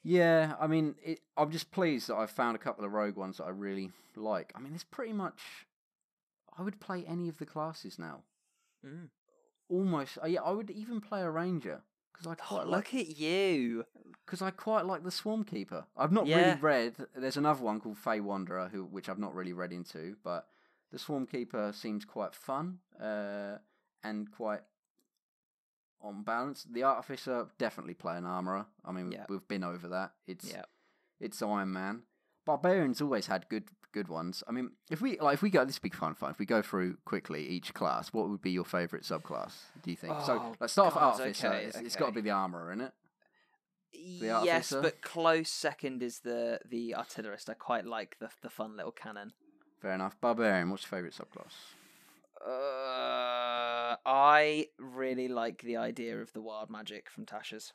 [0.03, 3.39] yeah, I mean, it, I'm just pleased that I've found a couple of rogue ones
[3.39, 4.53] that I really like.
[4.55, 5.41] I mean, it's pretty much,
[6.57, 8.23] I would play any of the classes now.
[8.85, 9.09] Mm.
[9.69, 11.83] Almost, uh, yeah, I would even play a ranger
[12.13, 13.85] because I Oh, quite like look at you.
[14.25, 15.85] because I quite like the Swarm Keeper.
[15.97, 16.37] I've not Yeah.
[16.49, 16.97] really read.
[17.15, 20.49] There's another one called Fey Wanderer, who which I've not really read into, but
[20.91, 23.59] the Swarm Keeper seems quite fun uh,
[24.03, 24.63] and quite
[26.01, 26.65] on balance.
[26.71, 28.67] The Artificer definitely play an armorer.
[28.85, 29.27] I mean, Yeah.
[29.29, 30.13] we've been over that.
[30.27, 30.65] It's Yeah.
[31.21, 32.05] it's Iron Man.
[32.45, 34.45] Barbarians always had good good ones.
[34.47, 36.31] I mean, if we like if we go this big fun fun.
[36.31, 39.53] If we go through quickly each class, what would be your favourite subclass?
[39.83, 40.21] Do you think?
[40.21, 41.49] so Oh, let's start off Artificer.
[41.49, 42.93] okay, it's, it's got to be the armorer, isn't it?
[43.93, 44.33] yes,
[44.73, 44.83] artificer?
[44.83, 47.49] but close second is the the artillerist.
[47.51, 49.33] I quite like the the fun little cannon.
[49.81, 50.21] Fair enough.
[50.21, 51.53] Barbarian, what's your favourite subclass?
[52.45, 57.73] Uh, I really like the idea of the wild magic from Tasha's.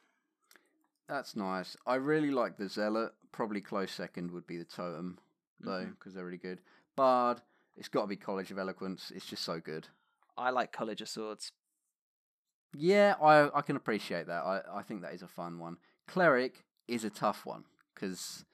[1.07, 1.76] That's nice.
[1.86, 3.14] I really like the Zealot.
[3.32, 5.18] Probably close second would be the Totem,
[5.59, 6.61] though, because they're really good.
[6.95, 7.41] Bard,
[7.76, 9.11] it's got to be College of Eloquence.
[9.14, 9.88] It's just so good.
[10.38, 11.51] I like College of Swords.
[12.76, 14.43] Yeah, I I can appreciate that.
[14.43, 15.78] I, I think that is a fun one.
[16.07, 18.45] Cleric is a tough one because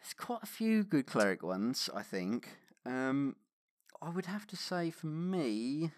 [0.00, 1.90] there's quite a few good cleric ones.
[1.94, 2.48] I think.
[2.86, 3.36] Um,
[4.04, 5.92] I would have to say for me,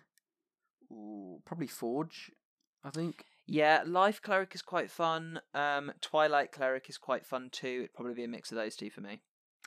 [0.93, 2.31] ooh, probably Forge.
[2.85, 3.25] I think.
[3.47, 5.41] Yeah, Life Cleric is quite fun.
[5.55, 7.81] Um, Twilight Cleric is quite fun too.
[7.85, 9.23] It'd probably be a mix of those two for me.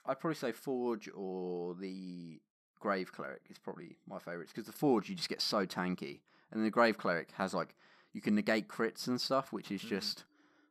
[0.05, 2.39] I'd probably say Forge or the
[2.79, 6.19] Grave Cleric is probably my favourites because the Forge you just get so tanky,
[6.51, 7.73] and the Grave Cleric has like
[8.13, 9.89] you can negate crits and stuff, which is Mhm.
[9.89, 10.23] just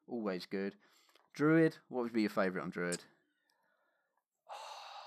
[0.07, 0.77] always good.
[1.35, 3.03] Druid, what would be your favourite on Druid?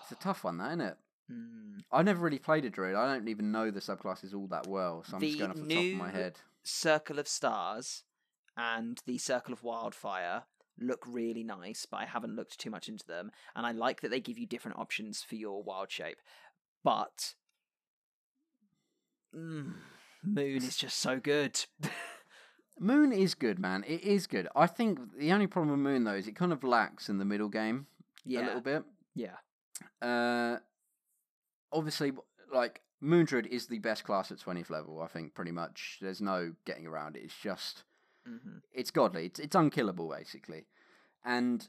[0.04, 0.98] It's a tough one, that isn't it?
[1.32, 1.82] Mm.
[1.92, 2.96] I never really played a Druid.
[2.96, 5.76] I don't even know the subclasses all that well, so I'm just going off the
[5.76, 6.36] top of my head.
[6.64, 8.04] Circle of Stars
[8.58, 10.44] and the Circle of Wildfire
[10.80, 13.32] look really nice, but I haven't looked too much into them.
[13.56, 16.18] And I like that they give you different options for your wild shape.
[16.84, 17.34] But
[19.36, 19.74] mm,
[20.24, 21.66] Moon is just so good.
[22.80, 23.84] Moon is good, man.
[23.88, 24.48] It is good.
[24.56, 27.26] I think the only problem with Moon though is it kind of lacks in the
[27.26, 27.88] middle game
[28.26, 28.84] yeah, a little bit.
[29.16, 29.36] yeah,
[30.02, 30.60] Uh,
[31.72, 32.12] obviously,
[32.54, 35.02] like Moon Druid is the best class at twentieth level.
[35.02, 35.98] I think pretty much.
[36.02, 37.24] There's no getting around it.
[37.24, 37.84] It's just
[38.26, 39.26] hmm it's godly.
[39.28, 40.66] It's, it's unkillable basically,
[41.24, 41.68] and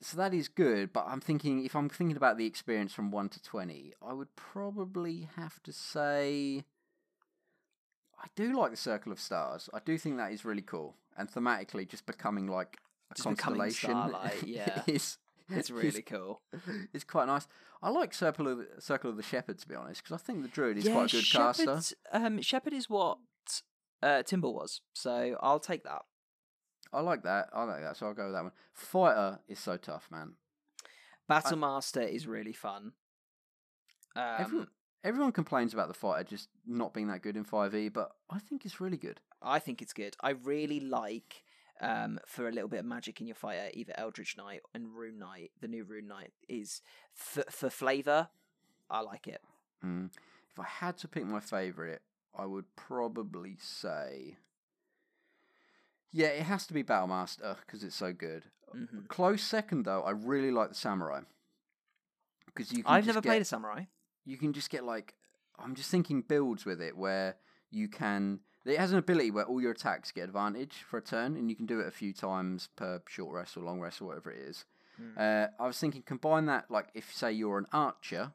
[0.00, 0.92] so that is good.
[0.92, 4.34] But I'm thinking if I'm thinking about the experience from one to twenty, I would
[4.36, 6.64] probably have to say
[8.22, 9.68] I do like the Circle of Stars.
[9.74, 12.78] I do think that is really cool, and thematically, just becoming like
[13.10, 13.90] a Just constellation
[14.46, 14.82] yeah.
[14.86, 15.18] is
[15.50, 16.42] it's really cool.
[16.92, 17.46] it's quite nice.
[17.82, 20.48] I like Circle of Circle of the Shepherd to be honest, because I think the
[20.48, 21.64] Druid is quite a good caster.
[21.64, 23.18] Shepherd, um, Shepherd is what
[24.02, 26.02] uh, Timber was, so I'll take that.
[26.92, 27.48] I like that.
[27.52, 27.96] I like that.
[27.96, 28.52] So I'll go with that one.
[28.72, 30.34] Fighter is so tough, man.
[31.28, 32.92] Battle Master is really fun.
[34.16, 34.68] Um, Everyone,
[35.02, 38.38] everyone complains about the fighter just not being that good in Five E, but I
[38.38, 39.20] think it's really good.
[39.42, 40.16] I think it's good.
[40.22, 41.43] I really like
[41.80, 45.18] um, for a little bit of magic in your fighter, either Eldritch Knight and Rune
[45.18, 45.52] Knight.
[45.60, 48.28] The new Rune Knight is for for flavor.
[48.90, 49.40] I like it.
[49.84, 50.10] Mm.
[50.52, 52.02] If I had to pick my favorite,
[52.36, 54.36] I would probably say,
[56.12, 58.44] yeah, it has to be Battlemaster because it's so good.
[58.72, 61.20] hmm Close second though, I really like the Samurai
[62.54, 62.82] because you.
[62.82, 63.84] Can I've never get, played a samurai.
[64.24, 65.14] You can just get like
[65.58, 67.36] I'm just thinking builds with it where
[67.70, 68.40] you can.
[68.64, 71.56] It has an ability where all your attacks get advantage for a turn, and you
[71.56, 74.38] can do it a few times per short rest or long rest or whatever it
[74.38, 74.64] is.
[75.00, 75.18] Mm.
[75.18, 78.32] Uh, I was thinking combine that like if say you're an archer,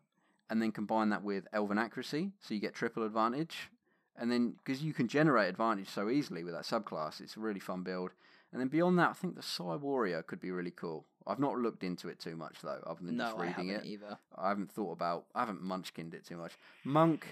[0.49, 3.69] and then combine that with elven accuracy, so you get triple advantage.
[4.17, 7.59] And then because you can generate advantage so easily with that subclass, it's a really
[7.61, 8.11] fun build.
[8.51, 11.05] And then beyond that, I think the Psi Warrior could be really cool.
[11.25, 13.85] I've not looked into it too much though, other than No, just I reading haven't
[13.85, 13.89] it.
[13.89, 14.17] either.
[14.37, 15.25] I haven't thought about.
[15.35, 16.53] I haven't munchkined it too much.
[16.83, 17.27] Monk.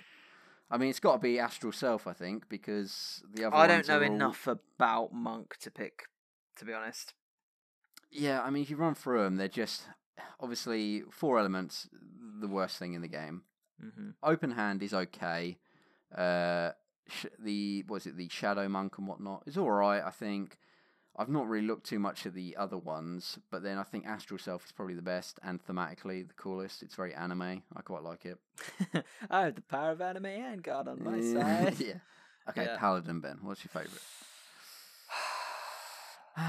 [0.70, 3.56] I mean, it's got to be Astral Self, I think, because the other.
[3.56, 6.04] I don't know all- enough about Monk to pick,
[6.58, 7.14] to be honest.
[8.12, 9.84] Yeah, I mean, if you run through them, they're just
[10.40, 11.88] obviously four elements.
[12.40, 13.44] The worst thing in the game.
[13.80, 15.58] hmm Open hand is okay.
[16.16, 16.72] Uh,
[17.08, 20.04] sh- the was it the Shadow Monk and whatnot is all right.
[20.04, 20.58] I think.
[21.20, 24.38] I've not really looked too much at the other ones, but then I think Astral
[24.38, 26.84] Self is probably the best and thematically the coolest.
[26.84, 27.42] It's very anime.
[27.76, 28.38] I quite like it.
[29.32, 31.64] I have the power of anime and God on my Yeah.
[31.64, 31.76] side.
[31.80, 31.94] yeah.
[32.50, 32.78] Okay, Yeah.
[32.78, 33.40] Paladin Ben.
[33.42, 34.02] What's your favourite?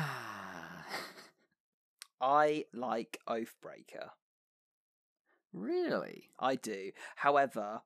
[2.20, 4.10] I like Oathbreaker.
[5.52, 6.28] really?
[6.38, 6.90] I do.
[7.16, 7.80] However,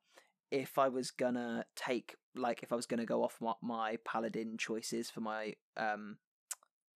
[0.50, 4.56] if I was gonna take like if I was gonna go off my, my paladin
[4.58, 6.16] choices for my um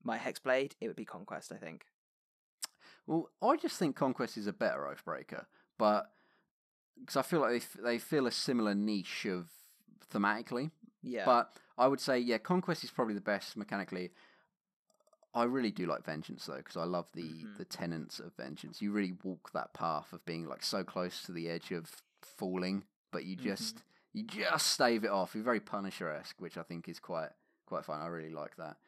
[0.02, 1.52] my hexblade, it would be conquest.
[1.52, 1.86] I think.
[3.06, 5.44] Well, I just think Conquest is a better Oathbreaker,
[5.78, 6.10] but
[6.98, 9.48] because I feel like they f- they fill a similar niche of
[10.12, 10.70] thematically.
[11.02, 11.24] Yeah.
[11.24, 14.10] But I would say, yeah, Conquest is probably the best mechanically.
[15.34, 17.56] I really do like Vengeance though, because I love the Mhm.
[17.58, 18.80] the tenets of Vengeance.
[18.82, 22.86] You really walk that path of being like so close to the edge of falling,
[23.12, 25.34] but you just you just stave it off.
[25.34, 27.30] You're very Punisher esque, which I think is quite
[27.66, 28.00] quite fun.
[28.00, 28.78] I really like that.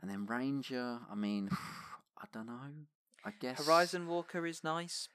[0.00, 1.48] And then Ranger, I mean,
[2.18, 2.60] I don't know.
[3.24, 5.08] I guess Horizon Walker is nice.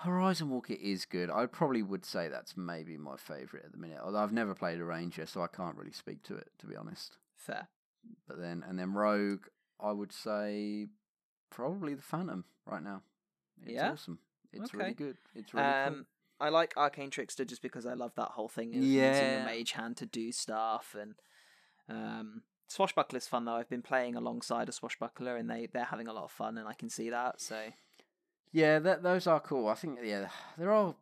[0.00, 1.30] Horizon Walker is good.
[1.30, 3.98] I probably would say that's maybe my favourite at the minute.
[4.02, 6.76] Although I've never played a Ranger, so I can't really speak to it to be
[6.76, 7.16] honest.
[7.36, 7.68] Fair.
[8.28, 9.46] But then and then Rogue,
[9.80, 10.88] I would say
[11.50, 13.02] probably the Phantom right now.
[13.62, 13.92] It's Yeah?
[13.92, 14.18] awesome.
[14.52, 14.78] It's Okay.
[14.84, 15.16] really good.
[15.34, 16.46] It's really um, cool.
[16.46, 19.44] I like Arcane Trickster just because I love that whole thing of using Yeah.
[19.44, 21.14] mage hand to do stuff and
[21.88, 23.54] um Swashbuckler's fun though.
[23.54, 26.66] I've been playing alongside a swashbuckler and they they're having a lot of fun and
[26.68, 27.40] I can see that.
[27.40, 27.72] So
[28.52, 29.68] Yeah, that those are cool.
[29.68, 30.94] I think yeah, there are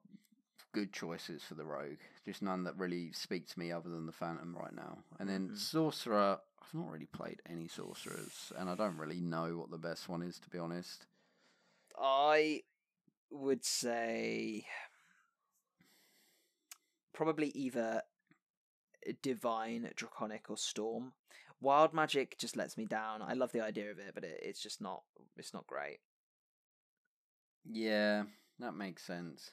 [0.73, 1.99] good choices for the Rogue.
[2.27, 4.99] Just none that really speak to me other than the Phantom right now.
[5.19, 5.57] And then Mhm.
[5.59, 10.09] Sorcerer, I've not really played any Sorcerers, and I don't really know what the best
[10.09, 11.07] one is to be honest.
[11.99, 12.63] I
[13.31, 14.67] would say
[17.13, 18.03] probably either
[19.23, 21.13] divine, draconic, or storm.
[21.65, 23.23] Wild magic just lets me down.
[23.23, 25.03] I love the idea of it, but it, it's just not.
[25.37, 25.99] It's not great.
[27.71, 28.25] Yeah,
[28.59, 29.51] that makes sense.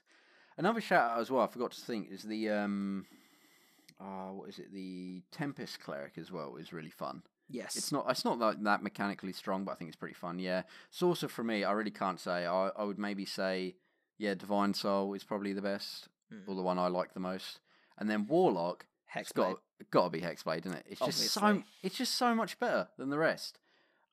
[0.57, 1.43] Another shout out as well.
[1.43, 3.05] I forgot to think is the um,
[3.99, 4.73] oh, what is it?
[4.73, 7.23] The Tempest Cleric as well is really fun.
[7.49, 8.05] Yes, It's not.
[8.09, 10.39] It's not like that mechanically strong, but I think it's pretty fun.
[10.39, 12.45] Yeah, Sorcerer for me, I really can't say.
[12.45, 13.75] I I would maybe say,
[14.17, 16.47] yeah, Divine Soul is probably the best, Mm.
[16.47, 17.59] or the one I like the most.
[17.97, 18.85] And then Warlock,
[19.15, 19.33] Hexblade.
[19.35, 19.57] got
[19.91, 20.85] got to be Hexblade, isn't it?
[20.89, 21.41] It's just so.
[21.41, 21.65] Obviously.
[21.83, 23.59] It's just so much better than the rest.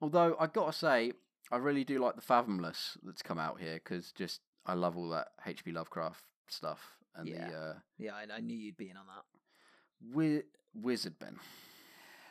[0.01, 1.13] Although I've got to say,
[1.51, 5.09] I really do like the Fathomless that's come out here because just I love all
[5.11, 5.73] that H.P.
[5.73, 7.49] Lovecraft stuff and Yeah.
[7.51, 7.57] the.
[7.57, 10.13] Uh, Yeah, I, I knew you'd be in on that.
[10.13, 10.45] Wi-
[10.75, 11.37] Wizard Ben.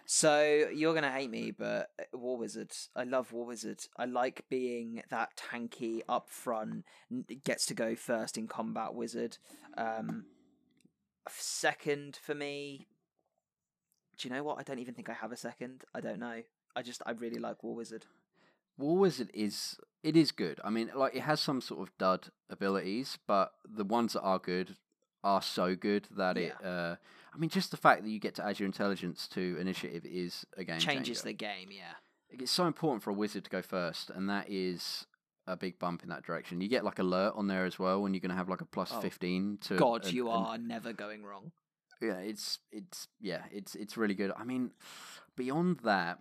[0.10, 2.72] So you're gonna hate me, but uh, War Wizard.
[2.96, 3.82] I love War Wizard.
[3.98, 9.38] I like being that tanky up front, n- gets to go first in combat wizard.
[9.78, 10.26] Um,
[11.34, 12.88] second for me.
[14.18, 14.60] Do you know what?
[14.60, 15.84] I don't even think I have a second.
[15.94, 16.42] I don't know.
[16.76, 18.06] I just I really like War Wizard.
[18.78, 20.60] War Wizard is it is good.
[20.64, 24.40] I mean, like it has some sort of dud abilities, but the ones that are
[24.40, 24.76] good
[25.24, 26.54] are so good that it.
[26.64, 26.96] Uh,
[27.34, 30.46] I mean, just the fact that you get to add your intelligence to initiative is
[30.56, 31.24] a game Changes changer.
[31.24, 31.94] the game, yeah.
[32.30, 35.06] It's so important for a wizard to go first, and that is
[35.48, 36.62] a big bump in that direction.
[36.62, 38.66] You get like alert on there as well when you're going to have like a
[38.66, 39.76] plus Oh, fifteen to.
[39.78, 41.52] God, an- you are never going wrong.
[42.02, 44.32] yeah, it's it's yeah, it's it's really good.
[44.38, 44.72] I mean,
[45.36, 46.20] beyond that,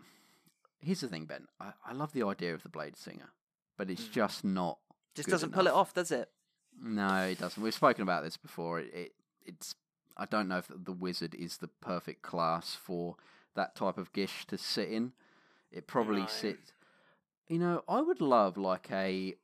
[0.81, 1.47] here's the thing, Ben.
[1.61, 3.31] I, I love the idea of the Blade Singer,
[3.77, 4.13] but it's Mm.
[4.13, 4.79] just not.
[5.15, 6.31] Just doesn't pull it off, does it?
[6.81, 7.63] No, it doesn't.
[7.63, 8.81] We've spoken about this before.
[8.81, 9.13] It, it
[9.45, 9.75] it's.
[10.19, 13.17] I don't know if the wizard is the perfect class for
[13.55, 15.13] that type of gish to sit in.
[15.73, 16.27] It probably No.
[16.27, 16.73] sits.
[17.49, 19.37] You know, I would love like a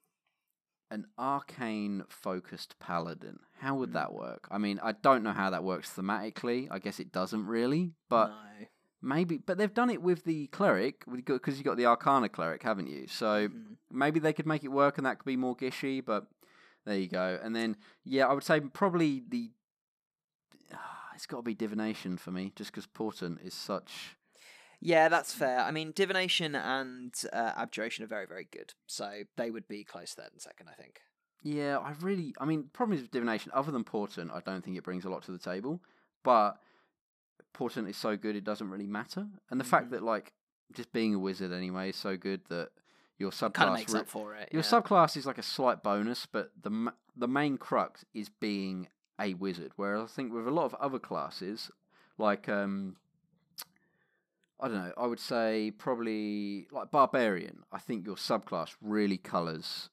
[0.90, 3.38] an arcane focused paladin.
[3.61, 3.94] How would Mm.
[3.94, 4.46] that work?
[4.50, 6.68] I mean, I don't know how that works thematically.
[6.70, 8.66] I guess it doesn't really, but no.
[9.00, 9.38] maybe.
[9.38, 13.07] But they've done it with the cleric, because you got the arcana cleric, haven't you?
[13.07, 13.76] So Mhm.
[13.90, 16.26] maybe they could make it work and that could be more gishy, but
[16.84, 17.38] there you go.
[17.42, 19.53] And then, yeah, I would say probably the.
[21.14, 24.16] It's got to be divination for me, just because Portent is such.
[24.85, 25.61] Yeah, that's fair.
[25.61, 28.74] I mean, divination and uh, abjuration are very, very good.
[28.89, 31.01] So they would be close third and second, I think.
[31.45, 32.35] Yeah, I really.
[32.41, 33.53] I mean, problem is with divination.
[33.55, 35.80] Other than Portent, I don't think it brings a lot to the table.
[36.24, 36.59] But
[37.55, 39.26] Portent is so good, it doesn't really matter.
[39.51, 39.91] And the fact Mhm.
[39.91, 40.33] that like
[40.72, 42.70] just being a wizard anyway is so good that
[43.18, 44.49] your subclass Kind of makes re- up for it.
[44.53, 44.68] Your yeah.
[44.68, 48.89] subclass is like a slight bonus, but the ma- the main crux is being
[49.20, 49.72] a wizard.
[49.76, 51.70] Whereas I think with a lot of other classes,
[52.18, 52.97] like um,
[54.62, 57.64] I don't know, I would say probably like barbarian.
[57.72, 59.90] I think your subclass really colours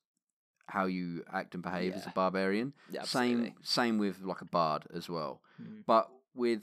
[0.67, 2.73] how you act and behave as a barbarian.
[2.91, 5.41] Yeah, same same with like a bard as well.
[5.61, 5.83] Mm.
[5.87, 6.61] But with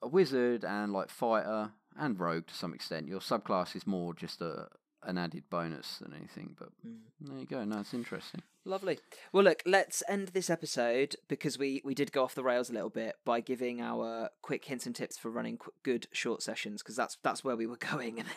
[0.00, 4.40] a wizard and like fighter and rogue to some extent, your subclass is more just
[4.40, 4.68] a
[5.04, 6.56] an added bonus than anything.
[6.58, 7.00] But Mm.
[7.20, 7.64] there you go.
[7.64, 8.42] No, it's interesting.
[8.64, 8.98] Lovely.
[9.32, 12.72] Well, look, let's end this episode because we we did go off the rails a
[12.72, 16.82] little bit by giving our quick hints and tips for running qu- good short sessions
[16.82, 18.28] because that's that's where we were going and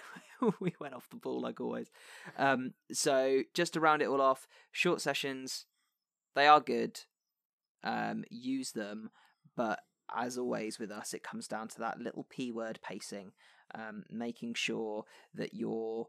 [0.60, 1.90] we went off the ball like always.
[2.38, 5.66] Um, so just to round it all off, short sessions,
[6.36, 7.00] they are good.
[7.84, 9.12] Um, use them,
[9.56, 9.80] but
[10.14, 13.32] as always with us, it comes down to that little p word pacing,
[13.76, 16.08] um, making sure that you're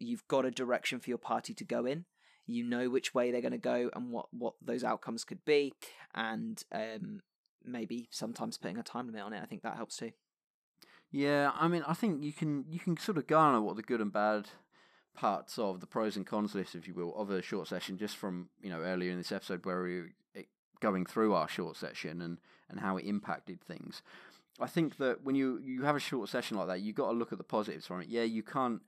[0.00, 2.04] you've got a direction for your party to go in
[2.46, 5.72] you know which way they're going to go and what what those outcomes could be
[6.14, 7.20] and um
[7.64, 10.12] maybe sometimes putting a time limit on it i think that helps too
[11.12, 14.00] Yeah, I mean, I think you can you can sort of garner what the good
[14.00, 14.48] and bad
[15.14, 18.16] parts of the pros and cons list, if you will, of a short session, just
[18.16, 20.42] from you know earlier in this episode where we were eh,
[20.80, 22.38] going through our short session and
[22.68, 24.02] and how it impacted things.
[24.60, 27.18] I think that when you you have a short session like that, you've got to
[27.18, 28.08] look at the positives from it.
[28.08, 28.80] Yeah, you can't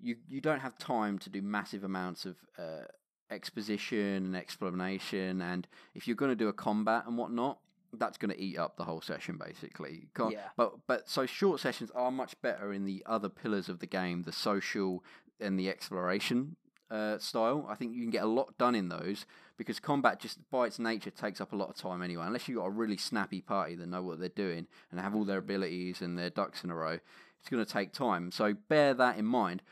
[0.00, 2.84] you you don't have time to do massive amounts of uh,
[3.30, 7.58] exposition and explanation, and if you're going to do a combat and whatnot,
[7.98, 10.08] that's going to eat up the whole session basically.
[10.32, 10.48] Yeah.
[10.56, 14.22] But but so short sessions are much better in the other pillars of the game,
[14.22, 15.02] the social
[15.40, 16.56] and the exploration
[16.90, 17.66] uh, style.
[17.68, 19.26] I think you can get a lot done in those
[19.56, 22.24] because combat just by its nature takes up a lot of time anyway.
[22.26, 25.24] Unless you've got a really snappy party that know what they're doing and have all
[25.24, 26.98] their abilities and their ducks in a row,
[27.40, 28.30] it's going to take time.
[28.30, 29.62] So bear that in mind.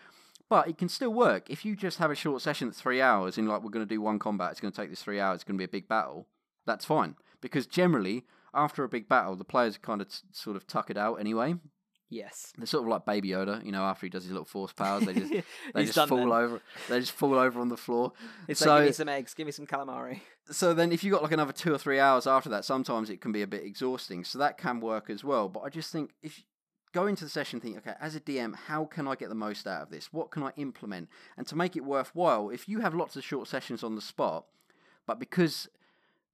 [0.55, 3.37] But it can still work if you just have a short session that's three hours
[3.37, 4.53] and like we're going to do one combat.
[4.53, 5.39] It's going to take this three hours.
[5.39, 6.29] It's going to be a big battle.
[6.65, 8.23] That's fine because generally
[8.55, 11.57] after a big battle, the players kind of t- sort of tuck it out anyway.
[12.09, 13.83] yes They're sort of like Baby Yoda, you know.
[13.83, 15.33] After he does his little force powers, they just
[15.75, 16.61] they just fall over.
[16.89, 18.13] They just fall over on the floor.
[18.47, 21.11] it's so like give me some eggs give me some calamari so then if you
[21.11, 23.65] got like another two or three hours after that, sometimes it can be a bit
[23.65, 24.25] exhausting.
[24.25, 25.49] So that can work as well.
[25.49, 26.45] But I just think if
[26.95, 29.67] go into the session thinking, okay, as a DM, how can I get the most
[29.67, 30.13] out of this?
[30.13, 31.09] What can I implement?
[31.37, 34.47] And to make it worthwhile, if you have lots of short sessions on the spot,
[35.07, 35.69] but because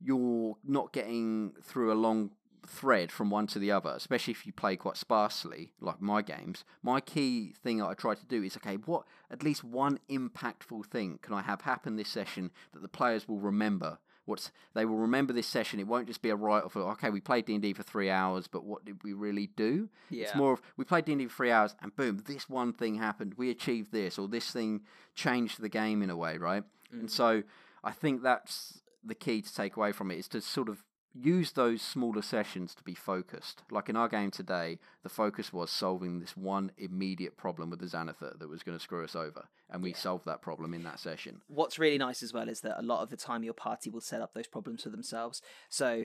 [0.01, 2.31] you're not getting through a long
[2.67, 6.65] thread from one to the other, especially if you play quite sparsely, like my games.
[6.83, 10.87] My key thing that I try to do is okay, what at least one impactful
[10.87, 13.99] thing can I have happen this session that the players will remember?
[14.31, 15.79] What's they will remember this session.
[15.81, 17.83] It won't just be a write off of okay, we played D and D for
[17.83, 19.89] three hours, but what did we really do?
[20.09, 22.49] yeah It's more of we played D and D for three hours, and boom, this
[22.49, 23.35] one thing happened.
[23.37, 24.83] We achieved this, or this thing
[25.15, 26.63] changed the game in a way, right?
[26.93, 27.11] And Mm.
[27.11, 27.43] so
[27.85, 30.85] I think that's the key to take away from it is to sort of
[31.15, 33.63] use those smaller sessions to be focused.
[33.71, 37.87] Like in our game today, the focus was solving this one immediate problem with the
[37.87, 41.01] Xanathar that was going to screw us over, and we solved that problem in that
[41.01, 41.41] session.
[41.49, 44.01] What's really nice as well is that a lot of the time your party will
[44.01, 45.43] set up those problems for themselves.
[45.69, 46.05] So,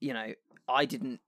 [0.00, 0.34] you know,
[0.68, 1.20] I didn't.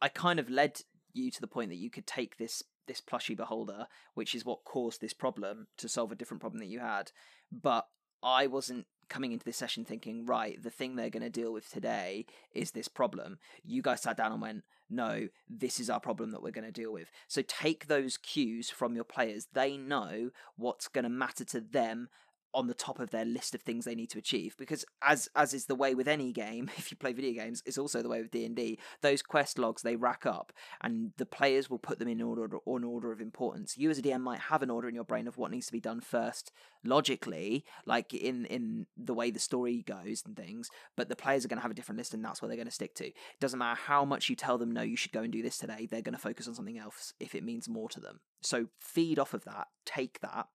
[0.00, 0.80] I kind of led
[1.12, 4.64] you to the point that you could take this this plushy beholder, which is what
[4.64, 7.10] caused this problem, to solve a different problem that you had.
[7.50, 7.86] But
[8.22, 11.70] I wasn't coming into this session thinking, right, the thing they're going to deal with
[11.70, 13.38] today is this problem.
[13.64, 16.72] You guys sat down and went, no, this is our problem that we're going to
[16.72, 17.10] deal with.
[17.26, 19.48] So take those cues from your players.
[19.52, 22.08] They know what's going to matter to them
[22.56, 25.52] on the top of their list of things they need to achieve because as as
[25.52, 28.22] is the way with any game if you play video games it's also the way
[28.22, 32.22] with D&D those quest logs they rack up and the players will put them in
[32.22, 33.76] order or an order of importance.
[33.76, 35.72] You as a DM might have an order in your brain of what needs to
[35.72, 36.50] be done first
[36.82, 41.48] logically like in in the way the story goes and things but the players are
[41.48, 43.06] going to have a different list and that's what they're going to stick to.
[43.06, 45.58] It doesn't matter how much you tell them no you should go and do this
[45.58, 48.20] today they're going to focus on something else if it means more to them.
[48.40, 50.46] So feed off of that take that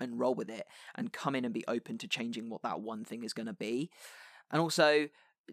[0.00, 3.04] and roll with it and come in and be open to changing what that one
[3.04, 3.90] thing is going to be.
[4.50, 5.08] And also,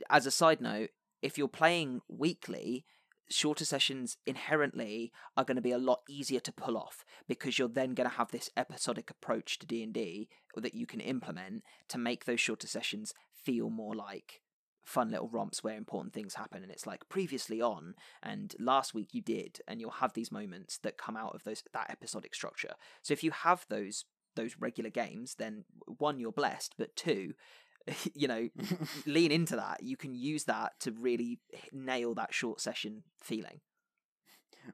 [0.09, 0.89] as a side note,
[1.21, 2.85] if you're playing weekly,
[3.29, 7.67] shorter sessions inherently are going to be a lot easier to pull off because you're
[7.67, 12.25] then going to have this episodic approach to D&D that you can implement to make
[12.25, 14.41] those shorter sessions feel more like
[14.83, 19.13] fun little romps where important things happen and it's like previously on and last week
[19.13, 22.73] you did and you'll have these moments that come out of those that episodic structure
[23.01, 24.03] so if you have those
[24.35, 25.65] those regular games, then
[25.97, 27.33] one, you're blessed, but two,
[28.15, 28.49] you know,
[29.05, 29.83] lean into that.
[29.83, 31.39] You can use that to really
[31.71, 33.61] nail that short session feeling.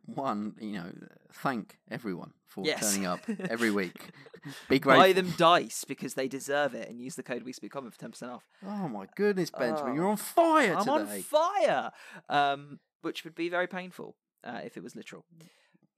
[0.05, 0.91] One, you know,
[1.33, 2.79] thank everyone for Yes.
[2.91, 4.11] turning up every week.
[4.69, 5.23] Be Buy grateful.
[5.23, 8.29] them dice because they deserve it and use the code We Speak Common for 10%
[8.29, 8.47] off.
[8.63, 9.95] Oh my goodness, Benjamin, Oh.
[9.95, 10.79] you're on fire today.
[10.79, 11.91] I'm on fire!
[12.29, 15.25] Um, which would be very painful uh, if it was literal.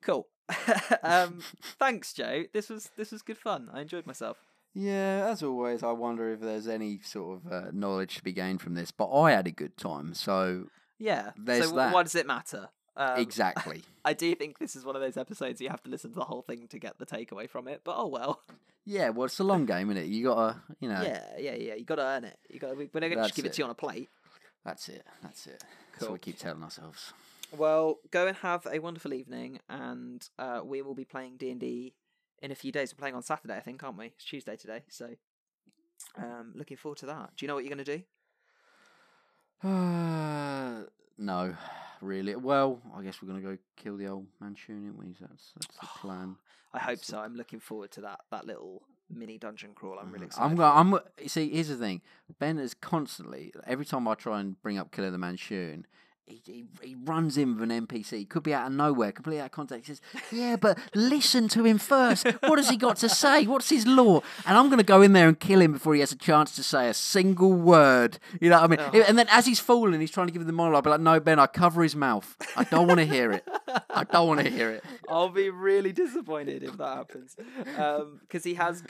[0.02, 0.28] Cool.
[1.04, 1.40] um,
[1.80, 2.44] thanks, Joe.
[2.54, 3.70] This was this was good fun.
[3.74, 4.38] I enjoyed myself.
[4.74, 8.62] Yeah, as always, I wonder if there's any sort of uh, knowledge to be gained
[8.62, 8.92] from this.
[8.92, 11.32] But I had a good time, so Yeah.
[11.38, 11.94] There's so that.
[11.94, 12.70] why does it matter?
[12.96, 13.84] Um, exactly.
[14.06, 16.26] I do think this is one of those episodes you have to listen to the
[16.26, 17.82] whole thing to get the takeaway from it.
[17.84, 18.42] But oh well.
[18.86, 20.08] Yeah, well, it's a long game, isn't it?
[20.08, 21.76] You gotta, you know, Yeah, yeah, yeah.
[21.76, 22.38] You got to earn it.
[22.50, 22.74] You gotta.
[22.74, 23.50] We're not going to just give it.
[23.50, 23.54] it.
[23.54, 24.10] to you on a plate.
[24.66, 25.06] that's it.
[25.22, 25.64] That's it.
[25.92, 27.14] That's what we keep telling ourselves.
[27.58, 31.60] Well, go and have a wonderful evening, and uh, we will be playing D and
[31.60, 31.94] D
[32.42, 32.94] in a few days.
[32.94, 34.08] We're playing on Saturday, I think, aren't we?
[34.08, 35.10] It's Tuesday today, so
[36.18, 37.32] um, looking forward to that.
[37.36, 38.04] Do you know what you're going to do?
[39.68, 40.84] Uh,
[41.18, 41.56] no,
[42.02, 42.36] really.
[42.36, 45.14] Well, I guess we're gonna go kill the old Manchurian, aren't we?
[45.20, 46.38] That's that's the plan.
[46.74, 47.20] I hope That's so.
[47.20, 48.82] I'm looking forward to that that little
[49.14, 50.00] mini dungeon crawl.
[50.00, 50.46] I'm really Uh, excited.
[50.46, 50.72] I'm going.
[50.96, 51.00] I'm.
[51.22, 52.02] you See, here's the thing.
[52.40, 53.54] Ben is constantly.
[53.68, 55.86] Every time I try and bring up Killer the Manchurian,
[56.32, 58.28] he, he, he runs in with an NPC.
[58.30, 59.88] Could be out of nowhere, completely out of context.
[59.88, 60.02] He says,
[60.32, 62.26] "Yeah, but listen to him first.
[62.42, 63.46] What has he got to say?
[63.46, 66.00] What's his law?" And I'm going to go in there and kill him before he
[66.00, 68.20] has a chance to say a single word.
[68.40, 69.04] You know what I mean?
[69.04, 69.06] Oh.
[69.08, 70.88] And then as he's falling, he's trying to give him the monologue.
[70.88, 72.36] I'll be like, "No, Ben, I cover his mouth.
[72.56, 73.48] I don't want to hear it.
[73.90, 77.36] I don't want to hear it." I'll be really disappointed if that happens,
[77.78, 78.84] um, because he has.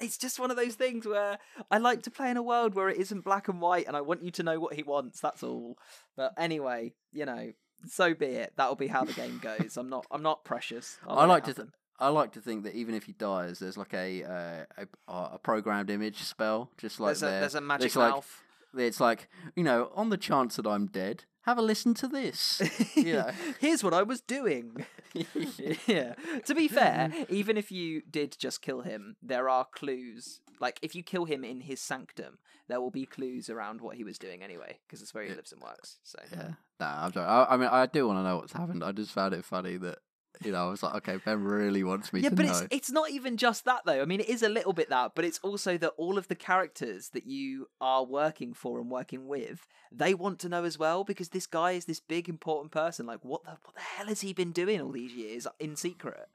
[0.00, 1.38] It's just one of those things where
[1.70, 4.00] I like to play in a world where it isn't black and white, and I
[4.00, 5.20] want you to know what he wants.
[5.20, 5.78] That's all.
[6.16, 6.75] But anyway,
[7.12, 7.52] you know,
[7.86, 8.52] so be it.
[8.56, 9.76] That'll be how the game goes.
[9.76, 10.06] I'm not.
[10.10, 10.98] I'm not precious.
[11.06, 11.54] I'll I like to.
[11.54, 11.68] Th-
[11.98, 15.38] I like to think that even if he dies, there's like a uh, a, a
[15.38, 17.40] programmed image spell, just like there's a there.
[17.40, 18.42] there's a magic like- mouth.
[18.76, 22.60] It's like you know, on the chance that I'm dead, have a listen to this.
[22.94, 23.30] you know.
[23.60, 24.84] Here's what I was doing.
[25.86, 26.14] yeah.
[26.44, 30.40] To be fair, even if you did just kill him, there are clues.
[30.60, 32.38] Like if you kill him in his sanctum,
[32.68, 35.52] there will be clues around what he was doing anyway, because it's where he lives
[35.52, 35.98] and works.
[36.02, 37.26] So Yeah, nah, I'm sorry.
[37.26, 38.82] I, I mean, I do want to know what's happened.
[38.82, 39.98] I just found it funny that
[40.44, 42.26] you know, I was like, okay, Ben really wants me to know.
[42.26, 42.64] yeah, to but know.
[42.64, 44.02] it's it's not even just that though.
[44.02, 46.34] I mean, it is a little bit that, but it's also that all of the
[46.34, 51.04] characters that you are working for and working with, they want to know as well
[51.04, 53.06] because this guy is this big important person.
[53.06, 56.28] Like, what the what the hell has he been doing all these years in secret?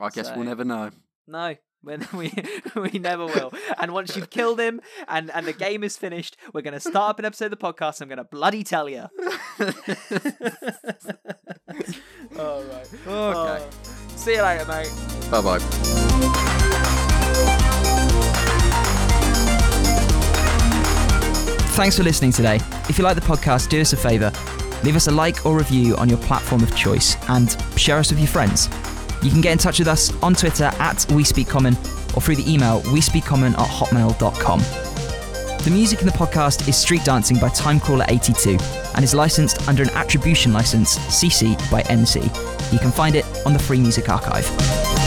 [0.00, 0.90] I guess so- we'll never know.
[1.26, 2.32] No, when we
[2.74, 3.52] we never will.
[3.78, 7.18] And once you've killed him and and the game is finished, we're gonna start up
[7.18, 8.00] an episode of the podcast.
[8.00, 9.00] I'm gonna bloody tell you.
[12.38, 12.88] All right.
[13.06, 13.06] Okay.
[13.06, 13.68] Oh.
[14.16, 14.92] see you later, mate.
[15.30, 15.58] Bye bye.
[21.78, 22.56] Thanks for listening today.
[22.88, 24.32] If you like the podcast, do us a favour.
[24.82, 28.18] Leave us a like or review on your platform of choice and share us with
[28.18, 28.68] your friends.
[29.22, 31.74] You can get in touch with us on Twitter at We Speak Common
[32.14, 34.60] or through the email we speak common at hotmail.com.
[35.64, 39.90] The music in the podcast is Street Dancing by Timecrawler82 and is licensed under an
[39.90, 42.22] attribution license CC by NC.
[42.72, 44.97] You can find it on the Free Music Archive.